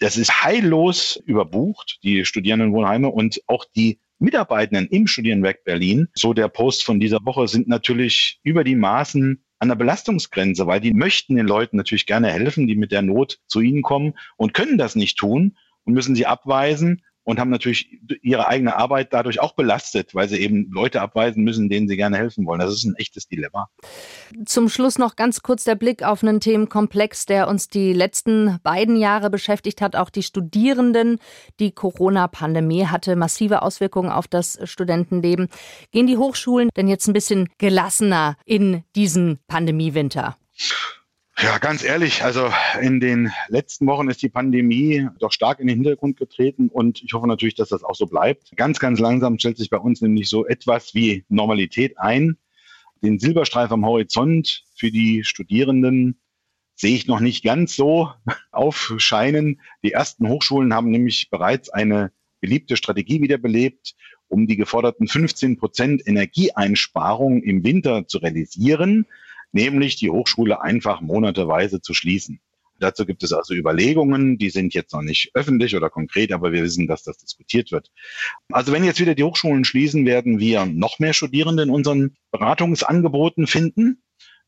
Das 0.00 0.16
ist 0.16 0.42
heillos 0.42 1.22
überbucht, 1.26 2.00
die 2.02 2.24
Studierendenwohnheime 2.24 3.08
und 3.08 3.40
auch 3.46 3.64
die 3.76 4.00
Mitarbeitenden 4.18 4.88
im 4.88 5.06
Studienwerk 5.06 5.62
Berlin, 5.62 6.08
so 6.14 6.34
der 6.34 6.48
Post 6.48 6.82
von 6.82 6.98
dieser 6.98 7.24
Woche, 7.24 7.46
sind 7.46 7.68
natürlich 7.68 8.40
über 8.42 8.64
die 8.64 8.74
Maßen 8.74 9.43
an 9.58 9.68
der 9.68 9.76
Belastungsgrenze, 9.76 10.66
weil 10.66 10.80
die 10.80 10.92
möchten 10.92 11.36
den 11.36 11.46
Leuten 11.46 11.76
natürlich 11.76 12.06
gerne 12.06 12.30
helfen, 12.30 12.66
die 12.66 12.76
mit 12.76 12.92
der 12.92 13.02
Not 13.02 13.38
zu 13.46 13.60
ihnen 13.60 13.82
kommen 13.82 14.14
und 14.36 14.54
können 14.54 14.78
das 14.78 14.94
nicht 14.96 15.16
tun 15.18 15.56
und 15.84 15.94
müssen 15.94 16.14
sie 16.14 16.26
abweisen 16.26 17.02
und 17.24 17.40
haben 17.40 17.50
natürlich 17.50 18.00
ihre 18.22 18.46
eigene 18.46 18.76
Arbeit 18.76 19.12
dadurch 19.12 19.40
auch 19.40 19.54
belastet, 19.54 20.14
weil 20.14 20.28
sie 20.28 20.38
eben 20.38 20.70
Leute 20.70 21.00
abweisen 21.00 21.42
müssen, 21.42 21.68
denen 21.68 21.88
sie 21.88 21.96
gerne 21.96 22.18
helfen 22.18 22.46
wollen. 22.46 22.60
Das 22.60 22.72
ist 22.72 22.84
ein 22.84 22.94
echtes 22.96 23.26
Dilemma. 23.28 23.68
Zum 24.44 24.68
Schluss 24.68 24.98
noch 24.98 25.16
ganz 25.16 25.42
kurz 25.42 25.64
der 25.64 25.74
Blick 25.74 26.02
auf 26.02 26.22
einen 26.22 26.40
Themenkomplex, 26.40 27.26
der 27.26 27.48
uns 27.48 27.68
die 27.68 27.92
letzten 27.92 28.58
beiden 28.62 28.96
Jahre 28.96 29.30
beschäftigt 29.30 29.80
hat, 29.80 29.96
auch 29.96 30.10
die 30.10 30.22
Studierenden. 30.22 31.18
Die 31.60 31.72
Corona-Pandemie 31.72 32.86
hatte 32.86 33.16
massive 33.16 33.62
Auswirkungen 33.62 34.10
auf 34.10 34.28
das 34.28 34.58
Studentenleben. 34.64 35.48
Gehen 35.90 36.06
die 36.06 36.18
Hochschulen 36.18 36.68
denn 36.76 36.88
jetzt 36.88 37.08
ein 37.08 37.14
bisschen 37.14 37.48
gelassener 37.58 38.36
in 38.44 38.84
diesen 38.94 39.38
Pandemiewinter? 39.48 40.36
Ja, 41.42 41.58
ganz 41.58 41.82
ehrlich, 41.82 42.22
also 42.22 42.48
in 42.80 43.00
den 43.00 43.32
letzten 43.48 43.86
Wochen 43.88 44.08
ist 44.08 44.22
die 44.22 44.28
Pandemie 44.28 45.08
doch 45.18 45.32
stark 45.32 45.58
in 45.58 45.66
den 45.66 45.76
Hintergrund 45.76 46.16
getreten 46.16 46.68
und 46.68 47.02
ich 47.02 47.12
hoffe 47.12 47.26
natürlich, 47.26 47.56
dass 47.56 47.70
das 47.70 47.82
auch 47.82 47.96
so 47.96 48.06
bleibt. 48.06 48.56
Ganz, 48.56 48.78
ganz 48.78 49.00
langsam 49.00 49.38
stellt 49.38 49.58
sich 49.58 49.68
bei 49.68 49.78
uns 49.78 50.00
nämlich 50.00 50.28
so 50.28 50.46
etwas 50.46 50.94
wie 50.94 51.24
Normalität 51.28 51.98
ein. 51.98 52.36
Den 53.02 53.18
Silberstreif 53.18 53.72
am 53.72 53.84
Horizont 53.84 54.64
für 54.76 54.92
die 54.92 55.24
Studierenden 55.24 56.20
sehe 56.76 56.94
ich 56.94 57.08
noch 57.08 57.20
nicht 57.20 57.42
ganz 57.42 57.74
so 57.74 58.10
aufscheinen. 58.52 59.60
Die 59.82 59.92
ersten 59.92 60.28
Hochschulen 60.28 60.72
haben 60.72 60.90
nämlich 60.90 61.30
bereits 61.30 61.68
eine 61.68 62.12
beliebte 62.40 62.76
Strategie 62.76 63.20
wiederbelebt 63.20 63.96
um 64.28 64.46
die 64.46 64.56
geforderten 64.56 65.06
15 65.06 65.56
Prozent 65.58 66.02
Energieeinsparung 66.06 67.42
im 67.42 67.64
Winter 67.64 68.06
zu 68.06 68.18
realisieren, 68.18 69.06
nämlich 69.54 69.96
die 69.96 70.10
Hochschule 70.10 70.60
einfach 70.60 71.00
monateweise 71.00 71.80
zu 71.80 71.94
schließen. 71.94 72.40
Dazu 72.80 73.06
gibt 73.06 73.22
es 73.22 73.32
also 73.32 73.54
Überlegungen, 73.54 74.36
die 74.36 74.50
sind 74.50 74.74
jetzt 74.74 74.92
noch 74.92 75.02
nicht 75.02 75.30
öffentlich 75.34 75.76
oder 75.76 75.90
konkret, 75.90 76.32
aber 76.32 76.52
wir 76.52 76.62
wissen, 76.62 76.88
dass 76.88 77.04
das 77.04 77.18
diskutiert 77.18 77.70
wird. 77.70 77.90
Also 78.50 78.72
wenn 78.72 78.82
jetzt 78.82 79.00
wieder 79.00 79.14
die 79.14 79.22
Hochschulen 79.22 79.64
schließen, 79.64 80.04
werden 80.06 80.40
wir 80.40 80.66
noch 80.66 80.98
mehr 80.98 81.12
Studierende 81.12 81.62
in 81.62 81.70
unseren 81.70 82.16
Beratungsangeboten 82.32 83.46
finden, 83.46 84.02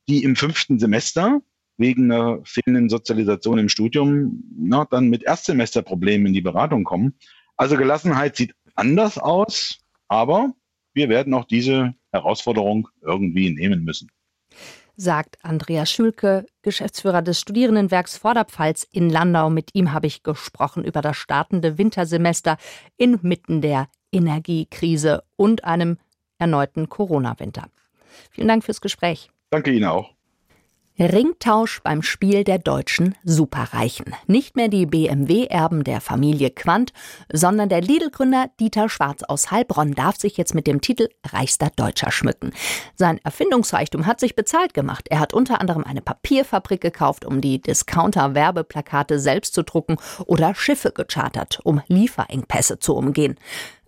die 0.09 0.25
im 0.25 0.35
fünften 0.35 0.81
Semester 0.81 1.41
wegen 1.79 2.11
einer 2.11 2.41
fehlenden 2.45 2.89
Sozialisation 2.89 3.59
im 3.59 3.69
Studium 3.69 4.43
na, 4.59 4.87
dann 4.91 5.09
mit 5.09 5.23
Erstsemesterproblemen 5.23 6.27
in 6.27 6.33
die 6.33 6.41
Beratung 6.41 6.83
kommen. 6.83 7.15
Also 7.57 7.77
Gelassenheit 7.77 8.35
sieht 8.35 8.55
anders 8.75 9.19
aus, 9.19 9.79
aber 10.09 10.53
wir 10.95 11.09
werden 11.09 11.33
auch 11.35 11.45
diese 11.45 11.95
Herausforderung 12.11 12.89
irgendwie 13.03 13.51
nehmen 13.51 13.85
müssen 13.85 14.11
sagt 14.97 15.39
Andreas 15.45 15.91
Schülke, 15.91 16.47
Geschäftsführer 16.63 17.23
des 17.23 17.41
Studierendenwerks 17.41 18.17
Vorderpfalz 18.17 18.87
in 18.91 19.11
Landau. 19.11 19.51
Mit 19.51 19.75
ihm 19.75 19.93
habe 19.93 20.07
ich 20.07 20.23
gesprochen 20.23 20.85
über 20.85 21.03
das 21.03 21.17
startende 21.17 21.79
Wintersemester 21.79 22.57
inmitten 22.97 23.61
der 23.61 23.89
Energiekrise 24.11 25.23
und 25.37 25.65
einem 25.65 25.99
erneuten 26.39 26.89
Corona-Winter. 26.89 27.69
Vielen 28.31 28.49
Dank 28.49 28.65
fürs 28.65 28.81
Gespräch. 28.81 29.31
Danke 29.51 29.71
Ihnen 29.71 29.85
auch. 29.85 30.16
Ringtausch 30.99 31.83
beim 31.83 32.01
Spiel 32.03 32.43
der 32.43 32.59
deutschen 32.59 33.15
Superreichen. 33.23 34.15
Nicht 34.27 34.57
mehr 34.57 34.69
die 34.69 34.87
BMW-Erben 34.87 35.85
der 35.85 36.01
Familie 36.01 36.51
Quandt, 36.51 36.95
sondern 37.31 37.69
der 37.69 37.83
Lidl-Gründer 37.83 38.47
Dieter 38.59 38.89
Schwarz 38.89 39.23
aus 39.23 39.51
Heilbronn 39.51 39.95
darf 39.95 40.17
sich 40.17 40.39
jetzt 40.39 40.55
mit 40.55 40.67
dem 40.67 40.81
Titel 40.81 41.09
Reichster 41.27 41.71
Deutscher 41.77 42.11
schmücken. 42.11 42.53
Sein 42.95 43.21
Erfindungsreichtum 43.25 44.07
hat 44.07 44.21
sich 44.21 44.37
bezahlt 44.37 44.73
gemacht. 44.73 45.09
Er 45.11 45.21
hat 45.21 45.35
unter 45.35 45.61
anderem 45.61 45.85
eine 45.85 46.01
Papierfabrik 46.01 46.81
gekauft, 46.81 47.27
um 47.27 47.43
die 47.43 47.61
Discounter-Werbeplakate 47.61 49.19
selbst 49.19 49.53
zu 49.53 49.65
drucken 49.65 49.99
oder 50.25 50.55
Schiffe 50.55 50.93
gechartert, 50.93 51.61
um 51.63 51.83
Lieferengpässe 51.89 52.79
zu 52.79 52.95
umgehen. 52.95 53.37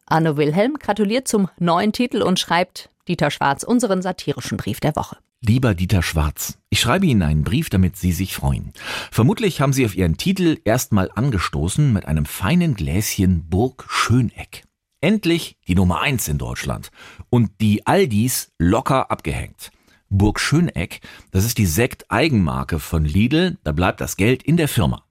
Arno 0.04 0.36
Wilhelm 0.36 0.74
gratuliert 0.74 1.26
zum 1.26 1.48
neuen 1.58 1.92
Titel 1.92 2.22
und 2.22 2.38
schreibt 2.38 2.90
Dieter 3.08 3.30
Schwarz 3.30 3.62
unseren 3.62 4.02
satirischen 4.02 4.58
Brief 4.58 4.80
der 4.80 4.94
Woche. 4.94 5.16
Lieber 5.40 5.76
Dieter 5.76 6.02
Schwarz, 6.02 6.58
ich 6.68 6.80
schreibe 6.80 7.06
Ihnen 7.06 7.22
einen 7.22 7.44
Brief, 7.44 7.70
damit 7.70 7.96
Sie 7.96 8.10
sich 8.10 8.34
freuen. 8.34 8.72
Vermutlich 9.12 9.60
haben 9.60 9.72
Sie 9.72 9.86
auf 9.86 9.94
Ihren 9.94 10.16
Titel 10.16 10.58
erstmal 10.64 11.12
angestoßen 11.14 11.92
mit 11.92 12.06
einem 12.06 12.26
feinen 12.26 12.74
Gläschen 12.74 13.48
Burg 13.48 13.86
Schöneck. 13.88 14.64
Endlich 15.00 15.56
die 15.68 15.76
Nummer 15.76 16.00
eins 16.00 16.26
in 16.26 16.38
Deutschland. 16.38 16.90
Und 17.30 17.52
die 17.60 17.86
Aldis 17.86 18.50
locker 18.58 19.12
abgehängt. 19.12 19.70
Burg 20.10 20.40
Schöneck, 20.40 21.02
das 21.30 21.44
ist 21.44 21.58
die 21.58 21.66
Sekt-Eigenmarke 21.66 22.80
von 22.80 23.04
Lidl, 23.04 23.58
da 23.62 23.70
bleibt 23.70 24.00
das 24.00 24.16
Geld 24.16 24.42
in 24.42 24.56
der 24.56 24.68
Firma. 24.68 25.04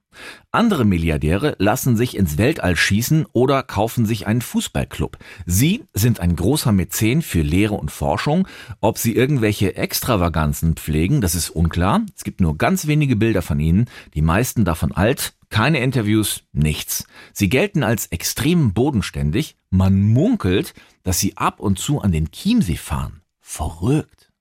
Andere 0.51 0.85
Milliardäre 0.85 1.55
lassen 1.59 1.97
sich 1.97 2.15
ins 2.17 2.37
Weltall 2.37 2.75
schießen 2.75 3.25
oder 3.33 3.63
kaufen 3.63 4.05
sich 4.05 4.27
einen 4.27 4.41
Fußballclub. 4.41 5.17
Sie 5.45 5.83
sind 5.93 6.19
ein 6.19 6.35
großer 6.35 6.71
Mäzen 6.71 7.21
für 7.21 7.41
Lehre 7.41 7.75
und 7.75 7.91
Forschung. 7.91 8.47
Ob 8.81 8.97
sie 8.97 9.15
irgendwelche 9.15 9.75
Extravaganzen 9.75 10.75
pflegen, 10.75 11.21
das 11.21 11.35
ist 11.35 11.49
unklar. 11.49 12.01
Es 12.15 12.23
gibt 12.23 12.41
nur 12.41 12.57
ganz 12.57 12.87
wenige 12.87 13.15
Bilder 13.15 13.41
von 13.41 13.59
ihnen, 13.59 13.85
die 14.13 14.21
meisten 14.21 14.65
davon 14.65 14.91
alt, 14.91 15.33
keine 15.49 15.79
Interviews, 15.79 16.43
nichts. 16.51 17.05
Sie 17.33 17.49
gelten 17.49 17.83
als 17.83 18.07
extrem 18.07 18.73
bodenständig. 18.73 19.55
Man 19.69 20.01
munkelt, 20.01 20.73
dass 21.03 21.19
sie 21.19 21.37
ab 21.37 21.59
und 21.59 21.79
zu 21.79 22.01
an 22.01 22.11
den 22.11 22.31
Chiemsee 22.31 22.75
fahren. 22.75 23.21
Verrückt. 23.39 24.31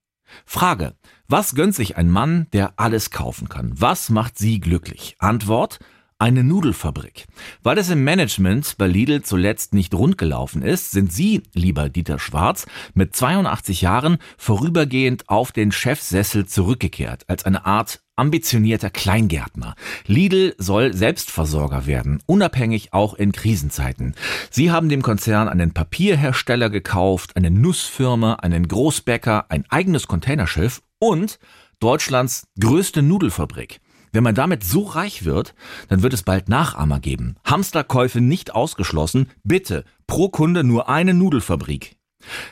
Frage. 0.45 0.95
Was 1.28 1.56
gönnt 1.56 1.75
sich 1.75 1.97
ein 1.97 2.09
Mann, 2.09 2.47
der 2.52 2.75
alles 2.76 3.11
kaufen 3.11 3.49
kann? 3.49 3.73
Was 3.76 4.11
macht 4.11 4.38
Sie 4.38 4.61
glücklich? 4.61 5.16
Antwort 5.18 5.80
eine 6.19 6.43
Nudelfabrik. 6.43 7.27
Weil 7.63 7.79
es 7.79 7.91
im 7.91 8.03
Management 8.03 8.77
bei 8.79 8.87
Lidl 8.87 9.23
zuletzt 9.23 9.75
nicht 9.75 9.95
rund 9.95 10.17
gelaufen 10.17 10.63
ist, 10.63 10.91
sind 10.91 11.13
Sie, 11.13 11.43
lieber 11.53 11.89
Dieter 11.89 12.19
Schwarz, 12.19 12.67
mit 12.95 13.15
82 13.15 13.83
Jahren 13.83 14.19
vorübergehend 14.39 15.29
auf 15.29 15.53
den 15.53 15.73
Chefsessel 15.73 16.47
zurückgekehrt, 16.47 17.25
als 17.29 17.45
eine 17.45 17.67
Art 17.67 18.01
ambitionierter 18.17 18.89
Kleingärtner. 18.89 19.75
Lidl 20.07 20.55
soll 20.57 20.95
Selbstversorger 20.95 21.85
werden, 21.85 22.23
unabhängig 22.25 22.95
auch 22.95 23.13
in 23.15 23.33
Krisenzeiten. 23.33 24.15
Sie 24.51 24.71
haben 24.71 24.89
dem 24.89 25.03
Konzern 25.03 25.49
einen 25.49 25.75
Papierhersteller 25.75 26.71
gekauft, 26.71 27.37
eine 27.37 27.51
Nussfirma, 27.51 28.35
einen 28.37 28.69
Großbäcker, 28.69 29.51
ein 29.51 29.67
eigenes 29.69 30.09
Containerschiff 30.09 30.81
und 30.99 31.39
Deutschlands 31.79 32.49
größte 32.59 33.03
Nudelfabrik. 33.03 33.81
Wenn 34.17 34.25
man 34.25 34.35
damit 34.35 34.65
so 34.65 34.85
reich 34.85 35.27
wird, 35.27 35.55
dann 35.89 36.03
wird 36.03 36.15
es 36.15 36.23
bald 36.23 36.49
Nachahmer 36.49 37.01
geben. 37.01 37.35
Hamsterkäufe 37.45 38.23
nicht 38.23 38.55
ausgeschlossen. 38.55 39.29
Bitte 39.45 39.85
pro 40.07 40.31
Kunde 40.31 40.65
nur 40.65 40.89
eine 40.89 41.13
Nudelfabrik. 41.13 41.97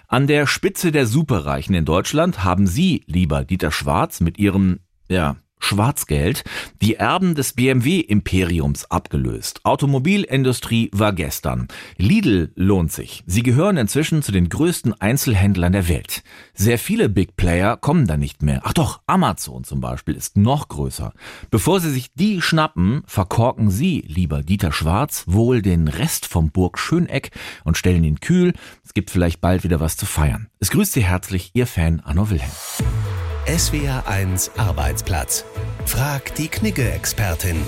An 0.06 0.26
der 0.26 0.46
Spitze 0.46 0.92
der 0.92 1.06
Superreichen 1.06 1.74
in 1.74 1.86
Deutschland 1.86 2.44
haben 2.44 2.66
Sie, 2.66 3.02
lieber 3.06 3.46
Dieter 3.46 3.72
Schwarz, 3.72 4.20
mit 4.20 4.38
Ihrem, 4.38 4.80
ja, 5.08 5.36
Schwarzgeld 5.64 6.44
die 6.82 6.96
Erben 6.96 7.34
des 7.34 7.54
BMW-Imperiums 7.54 8.90
abgelöst. 8.90 9.60
Automobilindustrie 9.64 10.90
war 10.92 11.12
gestern. 11.12 11.68
Lidl 11.96 12.52
lohnt 12.54 12.92
sich. 12.92 13.24
Sie 13.26 13.42
gehören 13.42 13.76
inzwischen 13.76 14.22
zu 14.22 14.30
den 14.30 14.48
größten 14.48 15.00
Einzelhändlern 15.00 15.72
der 15.72 15.88
Welt. 15.88 16.22
Sehr 16.52 16.78
viele 16.78 17.08
Big 17.08 17.36
Player 17.36 17.76
kommen 17.76 18.06
da 18.06 18.16
nicht 18.16 18.42
mehr. 18.42 18.60
Ach 18.64 18.74
doch, 18.74 19.00
Amazon 19.06 19.64
zum 19.64 19.80
Beispiel 19.80 20.14
ist 20.14 20.36
noch 20.36 20.68
größer. 20.68 21.12
Bevor 21.50 21.80
Sie 21.80 21.90
sich 21.90 22.12
die 22.14 22.42
schnappen, 22.42 23.02
verkorken 23.06 23.70
Sie, 23.70 24.04
lieber 24.06 24.42
Dieter 24.42 24.72
Schwarz, 24.72 25.24
wohl 25.26 25.62
den 25.62 25.88
Rest 25.88 26.26
vom 26.26 26.50
Burg 26.50 26.78
Schöneck 26.78 27.30
und 27.64 27.78
stellen 27.78 28.04
ihn 28.04 28.20
kühl. 28.20 28.52
Es 28.84 28.92
gibt 28.92 29.10
vielleicht 29.10 29.40
bald 29.40 29.64
wieder 29.64 29.80
was 29.80 29.96
zu 29.96 30.06
feiern. 30.06 30.48
Es 30.60 30.70
grüßt 30.70 30.92
Sie 30.92 31.04
herzlich, 31.04 31.50
Ihr 31.54 31.66
Fan 31.66 32.00
Anno 32.00 32.30
Wilhelm. 32.30 32.50
SWR1 33.46 34.58
Arbeitsplatz. 34.58 35.44
Frag 35.84 36.34
die 36.36 36.48
Knigge-Expertin. 36.48 37.62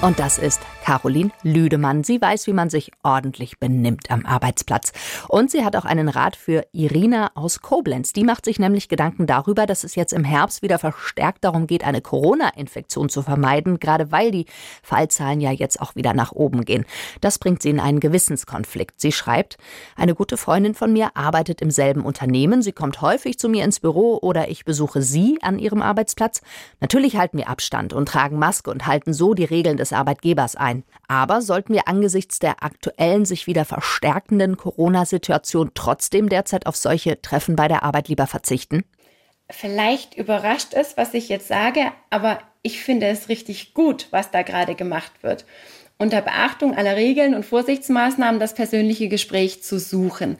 Und 0.00 0.20
das 0.20 0.38
ist 0.38 0.60
Caroline 0.88 1.32
Lüdemann. 1.42 2.02
Sie 2.02 2.18
weiß, 2.18 2.46
wie 2.46 2.54
man 2.54 2.70
sich 2.70 2.92
ordentlich 3.02 3.58
benimmt 3.58 4.10
am 4.10 4.24
Arbeitsplatz. 4.24 4.94
Und 5.28 5.50
sie 5.50 5.62
hat 5.62 5.76
auch 5.76 5.84
einen 5.84 6.08
Rat 6.08 6.34
für 6.34 6.64
Irina 6.72 7.30
aus 7.34 7.60
Koblenz. 7.60 8.14
Die 8.14 8.24
macht 8.24 8.46
sich 8.46 8.58
nämlich 8.58 8.88
Gedanken 8.88 9.26
darüber, 9.26 9.66
dass 9.66 9.84
es 9.84 9.96
jetzt 9.96 10.14
im 10.14 10.24
Herbst 10.24 10.62
wieder 10.62 10.78
verstärkt 10.78 11.44
darum 11.44 11.66
geht, 11.66 11.84
eine 11.84 12.00
Corona-Infektion 12.00 13.10
zu 13.10 13.20
vermeiden, 13.20 13.80
gerade 13.80 14.12
weil 14.12 14.30
die 14.30 14.46
Fallzahlen 14.82 15.42
ja 15.42 15.50
jetzt 15.50 15.78
auch 15.78 15.94
wieder 15.94 16.14
nach 16.14 16.32
oben 16.32 16.64
gehen. 16.64 16.86
Das 17.20 17.38
bringt 17.38 17.60
sie 17.60 17.68
in 17.68 17.80
einen 17.80 18.00
Gewissenskonflikt. 18.00 18.98
Sie 18.98 19.12
schreibt, 19.12 19.58
eine 19.94 20.14
gute 20.14 20.38
Freundin 20.38 20.72
von 20.72 20.90
mir 20.90 21.10
arbeitet 21.12 21.60
im 21.60 21.70
selben 21.70 22.00
Unternehmen. 22.00 22.62
Sie 22.62 22.72
kommt 22.72 23.02
häufig 23.02 23.38
zu 23.38 23.50
mir 23.50 23.62
ins 23.62 23.78
Büro 23.78 24.20
oder 24.22 24.48
ich 24.48 24.64
besuche 24.64 25.02
sie 25.02 25.38
an 25.42 25.58
ihrem 25.58 25.82
Arbeitsplatz. 25.82 26.40
Natürlich 26.80 27.18
halten 27.18 27.36
wir 27.36 27.50
Abstand 27.50 27.92
und 27.92 28.08
tragen 28.08 28.38
Maske 28.38 28.70
und 28.70 28.86
halten 28.86 29.12
so 29.12 29.34
die 29.34 29.44
Regeln 29.44 29.76
des 29.76 29.92
Arbeitgebers 29.92 30.56
ein 30.56 30.77
sein. 30.78 30.84
Aber 31.06 31.42
sollten 31.42 31.72
wir 31.72 31.88
angesichts 31.88 32.38
der 32.38 32.62
aktuellen, 32.62 33.24
sich 33.24 33.46
wieder 33.46 33.64
verstärkenden 33.64 34.56
Corona-Situation 34.56 35.72
trotzdem 35.74 36.28
derzeit 36.28 36.66
auf 36.66 36.76
solche 36.76 37.20
Treffen 37.20 37.56
bei 37.56 37.68
der 37.68 37.82
Arbeit 37.82 38.08
lieber 38.08 38.26
verzichten? 38.26 38.84
Vielleicht 39.50 40.14
überrascht 40.14 40.74
es, 40.74 40.96
was 40.96 41.14
ich 41.14 41.28
jetzt 41.28 41.48
sage, 41.48 41.80
aber 42.10 42.38
ich 42.62 42.82
finde 42.82 43.06
es 43.06 43.28
richtig 43.28 43.72
gut, 43.72 44.08
was 44.10 44.30
da 44.30 44.42
gerade 44.42 44.74
gemacht 44.74 45.12
wird. 45.22 45.46
Unter 46.00 46.20
Beachtung 46.20 46.76
aller 46.76 46.96
Regeln 46.96 47.34
und 47.34 47.44
Vorsichtsmaßnahmen 47.44 48.38
das 48.38 48.54
persönliche 48.54 49.08
Gespräch 49.08 49.64
zu 49.64 49.80
suchen. 49.80 50.36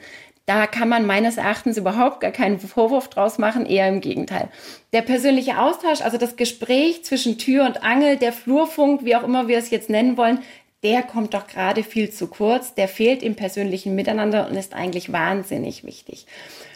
Da 0.49 0.67
kann 0.67 0.89
man 0.89 1.05
meines 1.05 1.37
Erachtens 1.37 1.77
überhaupt 1.77 2.21
gar 2.21 2.31
keinen 2.31 2.59
Vorwurf 2.59 3.09
draus 3.09 3.37
machen, 3.37 3.67
eher 3.67 3.87
im 3.87 4.01
Gegenteil. 4.01 4.49
Der 4.95 5.03
persönliche 5.03 5.59
Austausch, 5.59 6.01
also 6.01 6.17
das 6.17 6.37
Gespräch 6.37 7.05
zwischen 7.05 7.37
Tür 7.37 7.67
und 7.67 7.83
Angel, 7.83 8.17
der 8.17 8.33
Flurfunk, 8.33 9.05
wie 9.05 9.15
auch 9.15 9.25
immer 9.25 9.47
wir 9.47 9.59
es 9.59 9.69
jetzt 9.69 9.91
nennen 9.91 10.17
wollen, 10.17 10.39
der 10.83 11.03
kommt 11.03 11.35
doch 11.35 11.49
gerade 11.49 11.83
viel 11.83 12.09
zu 12.09 12.29
kurz. 12.29 12.73
Der 12.73 12.89
fehlt 12.89 13.23
im 13.23 13.35
persönlichen 13.35 13.95
Miteinander 13.95 14.49
und 14.49 14.57
ist 14.57 14.73
eigentlich 14.73 15.13
wahnsinnig 15.13 15.85
wichtig. 15.85 16.25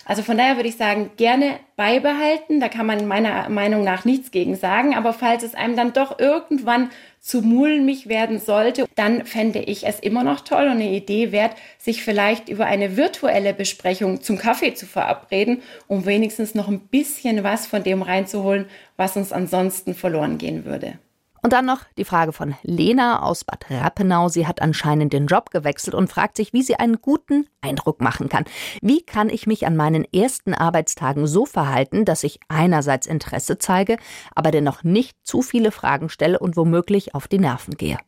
Also 0.05 0.23
von 0.23 0.37
daher 0.37 0.57
würde 0.57 0.69
ich 0.69 0.77
sagen, 0.77 1.11
gerne 1.17 1.59
beibehalten. 1.77 2.61
Da 2.61 2.69
kann 2.69 2.87
man 2.87 3.07
meiner 3.07 3.49
Meinung 3.49 3.85
nach 3.85 4.05
nichts 4.05 4.31
gegen 4.31 4.57
sagen. 4.57 4.95
Aber 4.95 5.13
falls 5.13 5.43
es 5.43 5.55
einem 5.55 5.77
dann 5.77 5.93
doch 5.93 6.19
irgendwann 6.19 6.91
zu 7.21 7.41
mulmig 7.41 8.09
werden 8.09 8.41
sollte, 8.41 8.87
dann 8.97 9.25
fände 9.25 9.61
ich 9.61 9.87
es 9.87 10.01
immer 10.01 10.25
noch 10.25 10.41
toll 10.41 10.65
und 10.65 10.73
eine 10.73 10.91
Idee 10.91 11.31
wert, 11.31 11.55
sich 11.79 12.03
vielleicht 12.03 12.49
über 12.49 12.67
eine 12.67 12.97
virtuelle 12.97 13.55
Besprechung 13.55 14.21
zum 14.21 14.39
Kaffee 14.39 14.75
zu 14.75 14.87
verabreden, 14.87 15.63
um 15.87 16.05
wenigstens 16.05 16.57
noch 16.57 16.67
ein 16.67 16.81
bisschen 16.81 17.45
was 17.45 17.67
von 17.67 17.85
dem 17.85 18.03
reinzuholen, 18.03 18.67
was 18.97 19.17
uns 19.17 19.33
ansonsten 19.33 19.95
verloren 19.95 20.39
gehen 20.39 20.65
würde. 20.65 20.99
Und 21.45 21.53
dann 21.53 21.67
noch 21.67 21.81
die 21.99 22.05
Frage 22.05 22.33
von 22.33 22.55
Lena 22.63 23.21
aus 23.23 23.43
Bad 23.43 23.67
Rappenau. 23.69 24.29
Sie 24.29 24.47
hat 24.47 24.63
anscheinend 24.63 25.13
den 25.13 25.27
Job 25.27 25.51
gewechselt 25.51 25.97
und 25.97 26.09
fragt 26.09 26.37
sich, 26.37 26.53
wie 26.53 26.63
sie 26.63 26.77
einen 26.77 27.03
guten 27.03 27.49
Eindruck 27.61 28.01
machen 28.01 28.29
kann. 28.29 28.45
Wie 28.81 29.03
kann 29.03 29.29
ich 29.29 29.49
mich 29.49 29.67
an 29.67 29.75
meinen 29.75 30.05
ersten 30.05 30.55
Arbeitstagen 30.55 31.27
so 31.27 31.45
verhalten, 31.45 32.05
dass 32.05 32.23
ich 32.23 32.39
einerseits 32.47 33.09
Interesse 33.09 33.59
zeige, 33.59 33.97
aber 34.37 34.53
dennoch 34.53 34.85
nicht 34.85 35.17
zu 35.25 35.43
viele 35.43 35.73
Fragen 35.73 36.09
stelle 36.09 36.39
und 36.39 36.57
womöglich 36.57 37.17
auf 37.17 37.27
die 37.27 37.41
Nerven 37.41 37.77
gehe? 37.77 37.99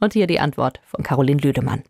Und 0.00 0.12
hier 0.12 0.26
die 0.26 0.40
Antwort 0.40 0.80
von 0.84 1.02
Caroline 1.02 1.40
Lüdemann. 1.40 1.84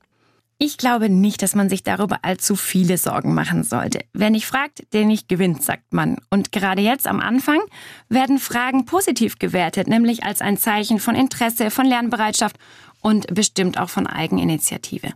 Ich 0.59 0.79
glaube 0.79 1.09
nicht, 1.09 1.43
dass 1.43 1.55
man 1.55 1.69
sich 1.69 1.83
darüber 1.83 2.21
allzu 2.23 2.55
viele 2.55 2.97
Sorgen 2.97 3.35
machen 3.35 3.65
sollte. 3.65 4.05
Wer 4.13 4.31
nicht 4.31 4.47
fragt, 4.47 4.85
der 4.93 5.05
nicht 5.05 5.29
gewinnt, 5.29 5.63
sagt 5.63 5.93
man. 5.93 6.19
Und 6.31 6.53
gerade 6.53 6.81
jetzt 6.81 7.09
am 7.09 7.21
Anfang 7.21 7.61
werden 8.09 8.39
Fragen 8.39 8.85
positiv 8.85 9.39
gewertet, 9.39 9.89
nämlich 9.89 10.23
als 10.23 10.41
ein 10.41 10.57
Zeichen 10.57 11.01
von 11.01 11.17
Interesse, 11.17 11.71
von 11.71 11.87
Lernbereitschaft 11.87 12.57
und 13.01 13.27
bestimmt 13.35 13.79
auch 13.79 13.91
von 13.91 14.07
Eigeninitiative. 14.07 15.13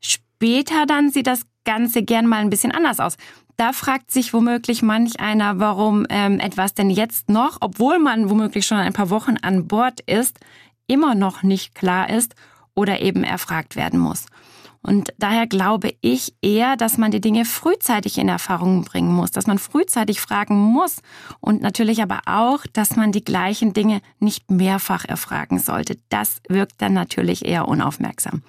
Später 0.00 0.84
dann 0.86 1.10
sieht 1.10 1.26
das 1.26 1.42
Ganze 1.64 2.02
gern 2.02 2.26
mal 2.26 2.40
ein 2.40 2.50
bisschen 2.50 2.72
anders 2.72 3.00
aus. 3.00 3.16
Da 3.56 3.72
fragt 3.72 4.10
sich 4.10 4.34
womöglich 4.34 4.82
manch 4.82 5.20
einer, 5.20 5.58
warum 5.58 6.06
ähm, 6.10 6.38
etwas 6.38 6.74
denn 6.74 6.90
jetzt 6.90 7.28
noch, 7.28 7.58
obwohl 7.60 7.98
man 7.98 8.28
womöglich 8.28 8.66
schon 8.66 8.78
ein 8.78 8.92
paar 8.92 9.10
Wochen 9.10 9.36
an 9.40 9.68
Bord 9.68 10.00
ist, 10.00 10.38
immer 10.86 11.14
noch 11.14 11.42
nicht 11.42 11.74
klar 11.74 12.10
ist 12.10 12.34
oder 12.74 13.00
eben 13.00 13.24
erfragt 13.24 13.76
werden 13.76 13.98
muss. 13.98 14.26
Und 14.82 15.12
daher 15.18 15.46
glaube 15.46 15.94
ich 16.00 16.34
eher, 16.42 16.76
dass 16.76 16.98
man 16.98 17.12
die 17.12 17.20
Dinge 17.20 17.44
frühzeitig 17.44 18.18
in 18.18 18.28
Erfahrung 18.28 18.84
bringen 18.84 19.12
muss, 19.12 19.30
dass 19.30 19.46
man 19.46 19.58
frühzeitig 19.58 20.20
fragen 20.20 20.58
muss 20.58 20.96
und 21.40 21.62
natürlich 21.62 22.02
aber 22.02 22.22
auch, 22.26 22.66
dass 22.72 22.96
man 22.96 23.12
die 23.12 23.24
gleichen 23.24 23.72
Dinge 23.72 24.00
nicht 24.18 24.50
mehrfach 24.50 25.04
erfragen 25.04 25.60
sollte. 25.60 25.98
Das 26.08 26.40
wirkt 26.48 26.82
dann 26.82 26.94
natürlich 26.94 27.44
eher 27.44 27.68
unaufmerksam. 27.68 28.42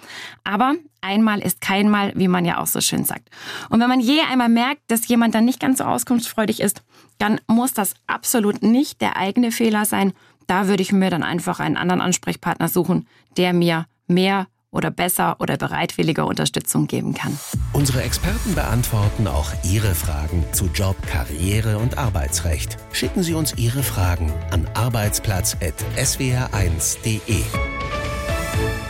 Aber 0.43 0.73
einmal 1.01 1.39
ist 1.39 1.61
keinmal, 1.61 2.13
wie 2.15 2.27
man 2.27 2.45
ja 2.45 2.59
auch 2.59 2.67
so 2.67 2.81
schön 2.81 3.05
sagt. 3.05 3.29
Und 3.69 3.79
wenn 3.79 3.89
man 3.89 3.99
je 3.99 4.21
einmal 4.21 4.49
merkt, 4.49 4.81
dass 4.87 5.07
jemand 5.07 5.35
dann 5.35 5.45
nicht 5.45 5.59
ganz 5.59 5.77
so 5.77 5.83
auskunftsfreudig 5.83 6.61
ist, 6.61 6.81
dann 7.19 7.39
muss 7.47 7.73
das 7.73 7.93
absolut 8.07 8.63
nicht 8.63 9.01
der 9.01 9.17
eigene 9.17 9.51
Fehler 9.51 9.85
sein. 9.85 10.13
Da 10.47 10.67
würde 10.67 10.81
ich 10.81 10.91
mir 10.91 11.09
dann 11.11 11.23
einfach 11.23 11.59
einen 11.59 11.77
anderen 11.77 12.01
Ansprechpartner 12.01 12.69
suchen, 12.69 13.07
der 13.37 13.53
mir 13.53 13.85
mehr 14.07 14.47
oder 14.73 14.91
besser 14.91 15.37
oder 15.39 15.55
bereitwilliger 15.55 16.27
Unterstützung 16.27 16.87
geben 16.87 17.13
kann. 17.13 17.39
Unsere 17.71 18.03
Experten 18.03 18.55
beantworten 18.55 19.27
auch 19.27 19.53
Ihre 19.63 19.95
Fragen 19.95 20.43
zu 20.51 20.65
Job, 20.73 20.97
Karriere 21.07 21.77
und 21.77 21.97
Arbeitsrecht. 21.97 22.75
Schicken 22.91 23.23
Sie 23.23 23.35
uns 23.35 23.57
Ihre 23.57 23.83
Fragen 23.83 24.33
an 24.51 24.67
arbeitsplatz.swr1.de. 24.73 27.43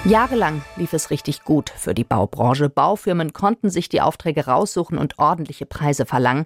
Jahrelang 0.06 0.62
lief 0.76 0.92
es 0.92 1.12
richtig 1.12 1.46
gut 1.46 1.70
für 1.70 1.94
die 1.94 2.04
Baubranche. 2.04 2.68
Baufirmen 2.68 3.32
konnten 3.32 3.70
sich 3.70 3.88
die 3.88 4.02
Aufträge 4.02 4.48
raussuchen 4.48 4.98
und 4.98 5.18
ordentliche 5.18 5.66
Preise 5.66 6.06
verlangen. 6.06 6.46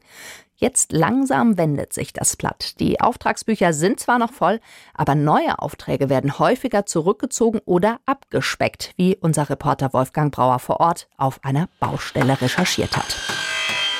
Jetzt 0.59 0.91
langsam 0.91 1.55
wendet 1.59 1.93
sich 1.93 2.13
das 2.13 2.35
Blatt. 2.35 2.79
Die 2.79 2.99
Auftragsbücher 2.99 3.73
sind 3.73 3.99
zwar 3.99 4.17
noch 4.17 4.33
voll, 4.33 4.59
aber 4.95 5.13
neue 5.13 5.59
Aufträge 5.59 6.09
werden 6.09 6.39
häufiger 6.39 6.87
zurückgezogen 6.87 7.61
oder 7.65 7.99
abgespeckt, 8.07 8.95
wie 8.97 9.15
unser 9.15 9.51
Reporter 9.51 9.93
Wolfgang 9.93 10.33
Brauer 10.33 10.57
vor 10.57 10.79
Ort 10.79 11.09
auf 11.15 11.39
einer 11.45 11.69
Baustelle 11.79 12.41
recherchiert 12.41 12.97
hat. 12.97 13.15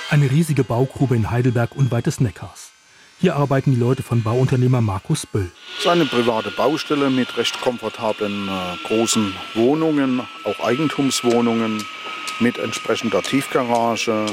Eine 0.10 0.32
riesige 0.32 0.64
Baugrube 0.64 1.16
in 1.16 1.30
Heidelberg 1.30 1.76
unweit 1.76 2.08
des 2.08 2.20
Neckars. 2.20 2.72
Hier 3.20 3.36
arbeiten 3.36 3.76
die 3.76 3.80
Leute 3.80 4.02
von 4.02 4.24
Bauunternehmer 4.24 4.82
Markus 4.82 5.28
Böll. 5.28 5.52
Es 5.76 5.86
ist 5.86 5.88
eine 5.88 6.06
private 6.06 6.50
Baustelle 6.50 7.12
mit 7.12 7.38
recht 7.38 7.62
komfortablen 7.62 8.48
äh, 8.48 8.88
großen 8.88 9.32
Wohnungen, 9.54 10.22
auch 10.44 10.60
Eigentumswohnungen 10.66 11.86
mit 12.40 12.58
entsprechender 12.58 13.22
Tiefgarage, 13.22 14.26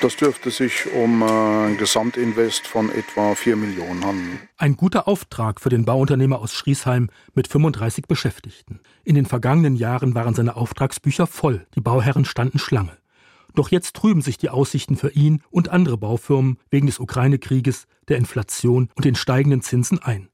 das 0.00 0.16
dürfte 0.16 0.50
sich 0.50 0.86
um 0.92 1.22
äh, 1.22 1.26
ein 1.26 1.76
Gesamtinvest 1.76 2.66
von 2.66 2.90
etwa 2.90 3.34
4 3.34 3.56
Millionen 3.56 4.04
handeln. 4.04 4.38
Ein 4.56 4.76
guter 4.76 5.06
Auftrag 5.06 5.60
für 5.60 5.68
den 5.68 5.84
Bauunternehmer 5.84 6.38
aus 6.40 6.52
Schriesheim 6.54 7.10
mit 7.34 7.48
35 7.48 8.06
Beschäftigten. 8.06 8.80
In 9.04 9.14
den 9.14 9.26
vergangenen 9.26 9.76
Jahren 9.76 10.14
waren 10.14 10.34
seine 10.34 10.56
Auftragsbücher 10.56 11.26
voll. 11.26 11.66
Die 11.74 11.80
Bauherren 11.80 12.24
standen 12.24 12.58
Schlange. 12.58 12.96
Doch 13.54 13.70
jetzt 13.70 13.96
trüben 13.96 14.22
sich 14.22 14.38
die 14.38 14.48
Aussichten 14.48 14.96
für 14.96 15.10
ihn 15.10 15.42
und 15.50 15.68
andere 15.68 15.98
Baufirmen 15.98 16.58
wegen 16.70 16.86
des 16.86 17.00
Ukraine-Krieges, 17.00 17.86
der 18.08 18.18
Inflation 18.18 18.88
und 18.94 19.04
den 19.04 19.16
steigenden 19.16 19.62
Zinsen 19.62 19.98
ein. 19.98 20.28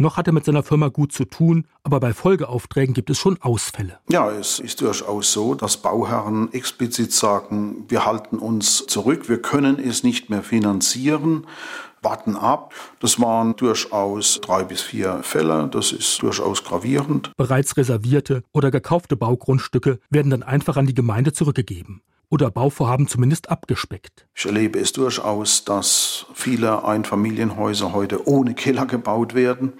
Noch 0.00 0.16
hat 0.16 0.28
er 0.28 0.32
mit 0.32 0.44
seiner 0.44 0.62
Firma 0.62 0.88
gut 0.88 1.10
zu 1.10 1.24
tun, 1.24 1.66
aber 1.82 1.98
bei 1.98 2.12
Folgeaufträgen 2.12 2.94
gibt 2.94 3.10
es 3.10 3.18
schon 3.18 3.36
Ausfälle. 3.42 3.98
Ja, 4.08 4.30
es 4.30 4.60
ist 4.60 4.80
durchaus 4.80 5.32
so, 5.32 5.56
dass 5.56 5.78
Bauherren 5.78 6.52
explizit 6.52 7.12
sagen, 7.12 7.84
wir 7.88 8.06
halten 8.06 8.38
uns 8.38 8.86
zurück, 8.86 9.28
wir 9.28 9.42
können 9.42 9.80
es 9.80 10.04
nicht 10.04 10.30
mehr 10.30 10.44
finanzieren, 10.44 11.48
warten 12.00 12.36
ab. 12.36 12.74
Das 13.00 13.20
waren 13.20 13.56
durchaus 13.56 14.40
drei 14.40 14.62
bis 14.62 14.82
vier 14.82 15.24
Fälle, 15.24 15.66
das 15.66 15.90
ist 15.90 16.22
durchaus 16.22 16.62
gravierend. 16.62 17.32
Bereits 17.36 17.76
reservierte 17.76 18.44
oder 18.52 18.70
gekaufte 18.70 19.16
Baugrundstücke 19.16 19.98
werden 20.10 20.30
dann 20.30 20.44
einfach 20.44 20.76
an 20.76 20.86
die 20.86 20.94
Gemeinde 20.94 21.32
zurückgegeben 21.32 22.02
oder 22.30 22.50
Bauvorhaben 22.50 23.08
zumindest 23.08 23.50
abgespeckt. 23.50 24.26
Ich 24.34 24.46
erlebe 24.46 24.78
es 24.78 24.92
durchaus, 24.92 25.64
dass 25.64 26.26
viele 26.34 26.84
Einfamilienhäuser 26.84 27.92
heute 27.92 28.28
ohne 28.28 28.54
Keller 28.54 28.86
gebaut 28.86 29.34
werden, 29.34 29.72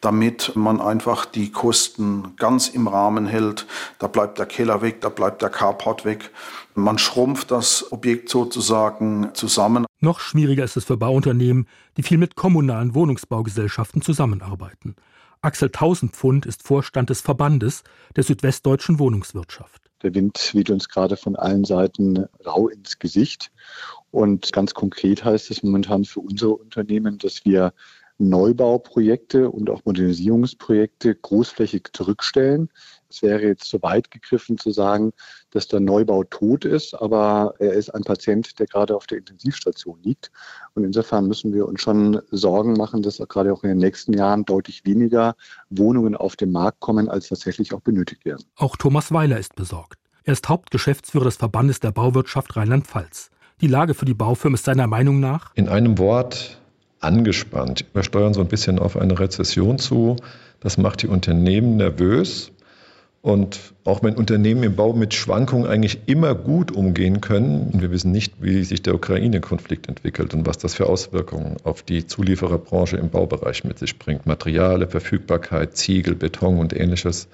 damit 0.00 0.52
man 0.54 0.80
einfach 0.80 1.24
die 1.24 1.50
Kosten 1.50 2.34
ganz 2.36 2.68
im 2.68 2.88
Rahmen 2.88 3.26
hält. 3.26 3.66
Da 3.98 4.08
bleibt 4.08 4.38
der 4.38 4.46
Keller 4.46 4.82
weg, 4.82 5.00
da 5.00 5.08
bleibt 5.08 5.42
der 5.42 5.50
Carport 5.50 6.04
weg. 6.04 6.30
Man 6.74 6.98
schrumpft 6.98 7.50
das 7.50 7.92
Objekt 7.92 8.28
sozusagen 8.28 9.30
zusammen. 9.34 9.86
Noch 10.00 10.20
schwieriger 10.20 10.64
ist 10.64 10.76
es 10.76 10.84
für 10.84 10.96
Bauunternehmen, 10.96 11.68
die 11.96 12.02
viel 12.02 12.18
mit 12.18 12.34
kommunalen 12.34 12.94
Wohnungsbaugesellschaften 12.94 14.02
zusammenarbeiten. 14.02 14.96
Axel 15.40 15.70
Tausendpfund 15.70 16.46
ist 16.46 16.62
Vorstand 16.62 17.10
des 17.10 17.20
Verbandes 17.20 17.82
der 18.16 18.24
südwestdeutschen 18.24 18.98
Wohnungswirtschaft. 18.98 19.81
Der 20.02 20.14
Wind 20.14 20.50
weht 20.54 20.70
uns 20.70 20.88
gerade 20.88 21.16
von 21.16 21.36
allen 21.36 21.64
Seiten 21.64 22.26
rau 22.44 22.68
ins 22.68 22.98
Gesicht. 22.98 23.52
Und 24.10 24.52
ganz 24.52 24.74
konkret 24.74 25.24
heißt 25.24 25.50
es 25.50 25.62
momentan 25.62 26.04
für 26.04 26.20
unsere 26.20 26.54
Unternehmen, 26.54 27.18
dass 27.18 27.44
wir 27.44 27.72
Neubauprojekte 28.28 29.50
und 29.50 29.68
auch 29.70 29.84
Modernisierungsprojekte 29.84 31.14
großflächig 31.14 31.88
zurückstellen. 31.92 32.70
Es 33.10 33.22
wäre 33.22 33.42
jetzt 33.42 33.64
zu 33.64 33.82
weit 33.82 34.10
gegriffen 34.10 34.56
zu 34.56 34.70
sagen, 34.70 35.12
dass 35.50 35.68
der 35.68 35.80
Neubau 35.80 36.24
tot 36.24 36.64
ist, 36.64 36.94
aber 36.94 37.54
er 37.58 37.74
ist 37.74 37.90
ein 37.90 38.02
Patient, 38.02 38.58
der 38.58 38.66
gerade 38.66 38.96
auf 38.96 39.06
der 39.06 39.18
Intensivstation 39.18 39.98
liegt. 40.02 40.30
Und 40.74 40.84
insofern 40.84 41.26
müssen 41.28 41.52
wir 41.52 41.66
uns 41.66 41.82
schon 41.82 42.22
Sorgen 42.30 42.72
machen, 42.72 43.02
dass 43.02 43.18
gerade 43.18 43.52
auch 43.52 43.62
in 43.64 43.68
den 43.68 43.78
nächsten 43.78 44.14
Jahren 44.14 44.44
deutlich 44.44 44.86
weniger 44.86 45.34
Wohnungen 45.68 46.16
auf 46.16 46.36
den 46.36 46.52
Markt 46.52 46.80
kommen, 46.80 47.08
als 47.08 47.28
tatsächlich 47.28 47.74
auch 47.74 47.80
benötigt 47.80 48.24
werden. 48.24 48.44
Auch 48.56 48.76
Thomas 48.76 49.12
Weiler 49.12 49.38
ist 49.38 49.54
besorgt. 49.56 49.98
Er 50.24 50.32
ist 50.32 50.48
Hauptgeschäftsführer 50.48 51.24
des 51.24 51.36
Verbandes 51.36 51.80
der 51.80 51.90
Bauwirtschaft 51.90 52.56
Rheinland-Pfalz. 52.56 53.30
Die 53.60 53.66
Lage 53.66 53.94
für 53.94 54.04
die 54.06 54.14
Baufirmen 54.14 54.54
ist 54.54 54.64
seiner 54.64 54.86
Meinung 54.86 55.20
nach 55.20 55.52
in 55.54 55.68
einem 55.68 55.98
Wort 55.98 56.61
angespannt. 57.02 57.84
Wir 57.92 58.02
steuern 58.02 58.34
so 58.34 58.40
ein 58.40 58.48
bisschen 58.48 58.78
auf 58.78 58.96
eine 58.96 59.18
Rezession 59.18 59.78
zu. 59.78 60.16
Das 60.60 60.78
macht 60.78 61.02
die 61.02 61.08
Unternehmen 61.08 61.76
nervös. 61.76 62.52
Und 63.22 63.60
auch 63.84 64.02
wenn 64.02 64.16
Unternehmen 64.16 64.64
im 64.64 64.74
Bau 64.74 64.92
mit 64.94 65.14
Schwankungen 65.14 65.68
eigentlich 65.68 66.00
immer 66.06 66.34
gut 66.34 66.72
umgehen 66.72 67.20
können, 67.20 67.80
wir 67.80 67.92
wissen 67.92 68.10
nicht, 68.10 68.34
wie 68.40 68.64
sich 68.64 68.82
der 68.82 68.96
Ukraine-Konflikt 68.96 69.88
entwickelt 69.88 70.34
und 70.34 70.44
was 70.44 70.58
das 70.58 70.74
für 70.74 70.86
Auswirkungen 70.86 71.56
auf 71.62 71.84
die 71.84 72.04
Zuliefererbranche 72.04 72.96
im 72.96 73.10
Baubereich 73.10 73.62
mit 73.62 73.78
sich 73.78 73.96
bringt. 73.96 74.26
Materiale, 74.26 74.88
Verfügbarkeit, 74.88 75.76
Ziegel, 75.76 76.16
Beton 76.16 76.58
und 76.58 76.72
ähnliches. 76.72 77.28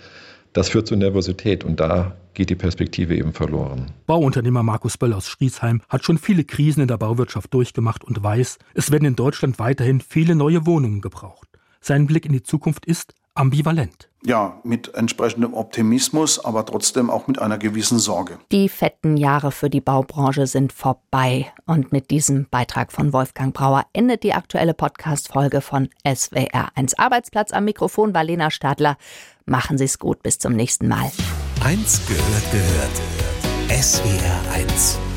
Das 0.58 0.70
führt 0.70 0.88
zu 0.88 0.96
Nervosität 0.96 1.62
und 1.62 1.78
da 1.78 2.16
geht 2.34 2.50
die 2.50 2.56
Perspektive 2.56 3.14
eben 3.14 3.32
verloren. 3.32 3.92
Bauunternehmer 4.06 4.64
Markus 4.64 4.98
Böll 4.98 5.12
aus 5.12 5.28
Schriesheim 5.28 5.82
hat 5.88 6.04
schon 6.04 6.18
viele 6.18 6.42
Krisen 6.42 6.80
in 6.80 6.88
der 6.88 6.96
Bauwirtschaft 6.96 7.54
durchgemacht 7.54 8.02
und 8.02 8.20
weiß, 8.20 8.58
es 8.74 8.90
werden 8.90 9.04
in 9.04 9.14
Deutschland 9.14 9.60
weiterhin 9.60 10.00
viele 10.00 10.34
neue 10.34 10.66
Wohnungen 10.66 11.00
gebraucht. 11.00 11.46
Sein 11.80 12.08
Blick 12.08 12.26
in 12.26 12.32
die 12.32 12.42
Zukunft 12.42 12.86
ist 12.86 13.14
ambivalent. 13.36 14.08
Ja, 14.24 14.58
mit 14.64 14.94
entsprechendem 14.94 15.54
Optimismus, 15.54 16.44
aber 16.44 16.66
trotzdem 16.66 17.08
auch 17.08 17.28
mit 17.28 17.38
einer 17.38 17.56
gewissen 17.56 18.00
Sorge. 18.00 18.38
Die 18.50 18.68
fetten 18.68 19.16
Jahre 19.16 19.52
für 19.52 19.70
die 19.70 19.80
Baubranche 19.80 20.48
sind 20.48 20.72
vorbei. 20.72 21.52
Und 21.66 21.92
mit 21.92 22.10
diesem 22.10 22.48
Beitrag 22.50 22.90
von 22.90 23.12
Wolfgang 23.12 23.54
Brauer 23.54 23.86
endet 23.92 24.24
die 24.24 24.34
aktuelle 24.34 24.74
Podcast-Folge 24.74 25.60
von 25.60 25.88
SWR1 26.04 26.98
Arbeitsplatz. 26.98 27.52
Am 27.52 27.64
Mikrofon 27.64 28.12
war 28.12 28.24
Lena 28.24 28.50
Stadler. 28.50 28.96
Machen 29.48 29.78
Sie 29.78 29.84
es 29.84 29.98
gut. 29.98 30.22
Bis 30.22 30.38
zum 30.38 30.54
nächsten 30.54 30.88
Mal. 30.88 31.10
Eins 31.64 32.00
gehört 32.06 32.52
gehört. 32.52 32.90
SWR1 33.70 35.07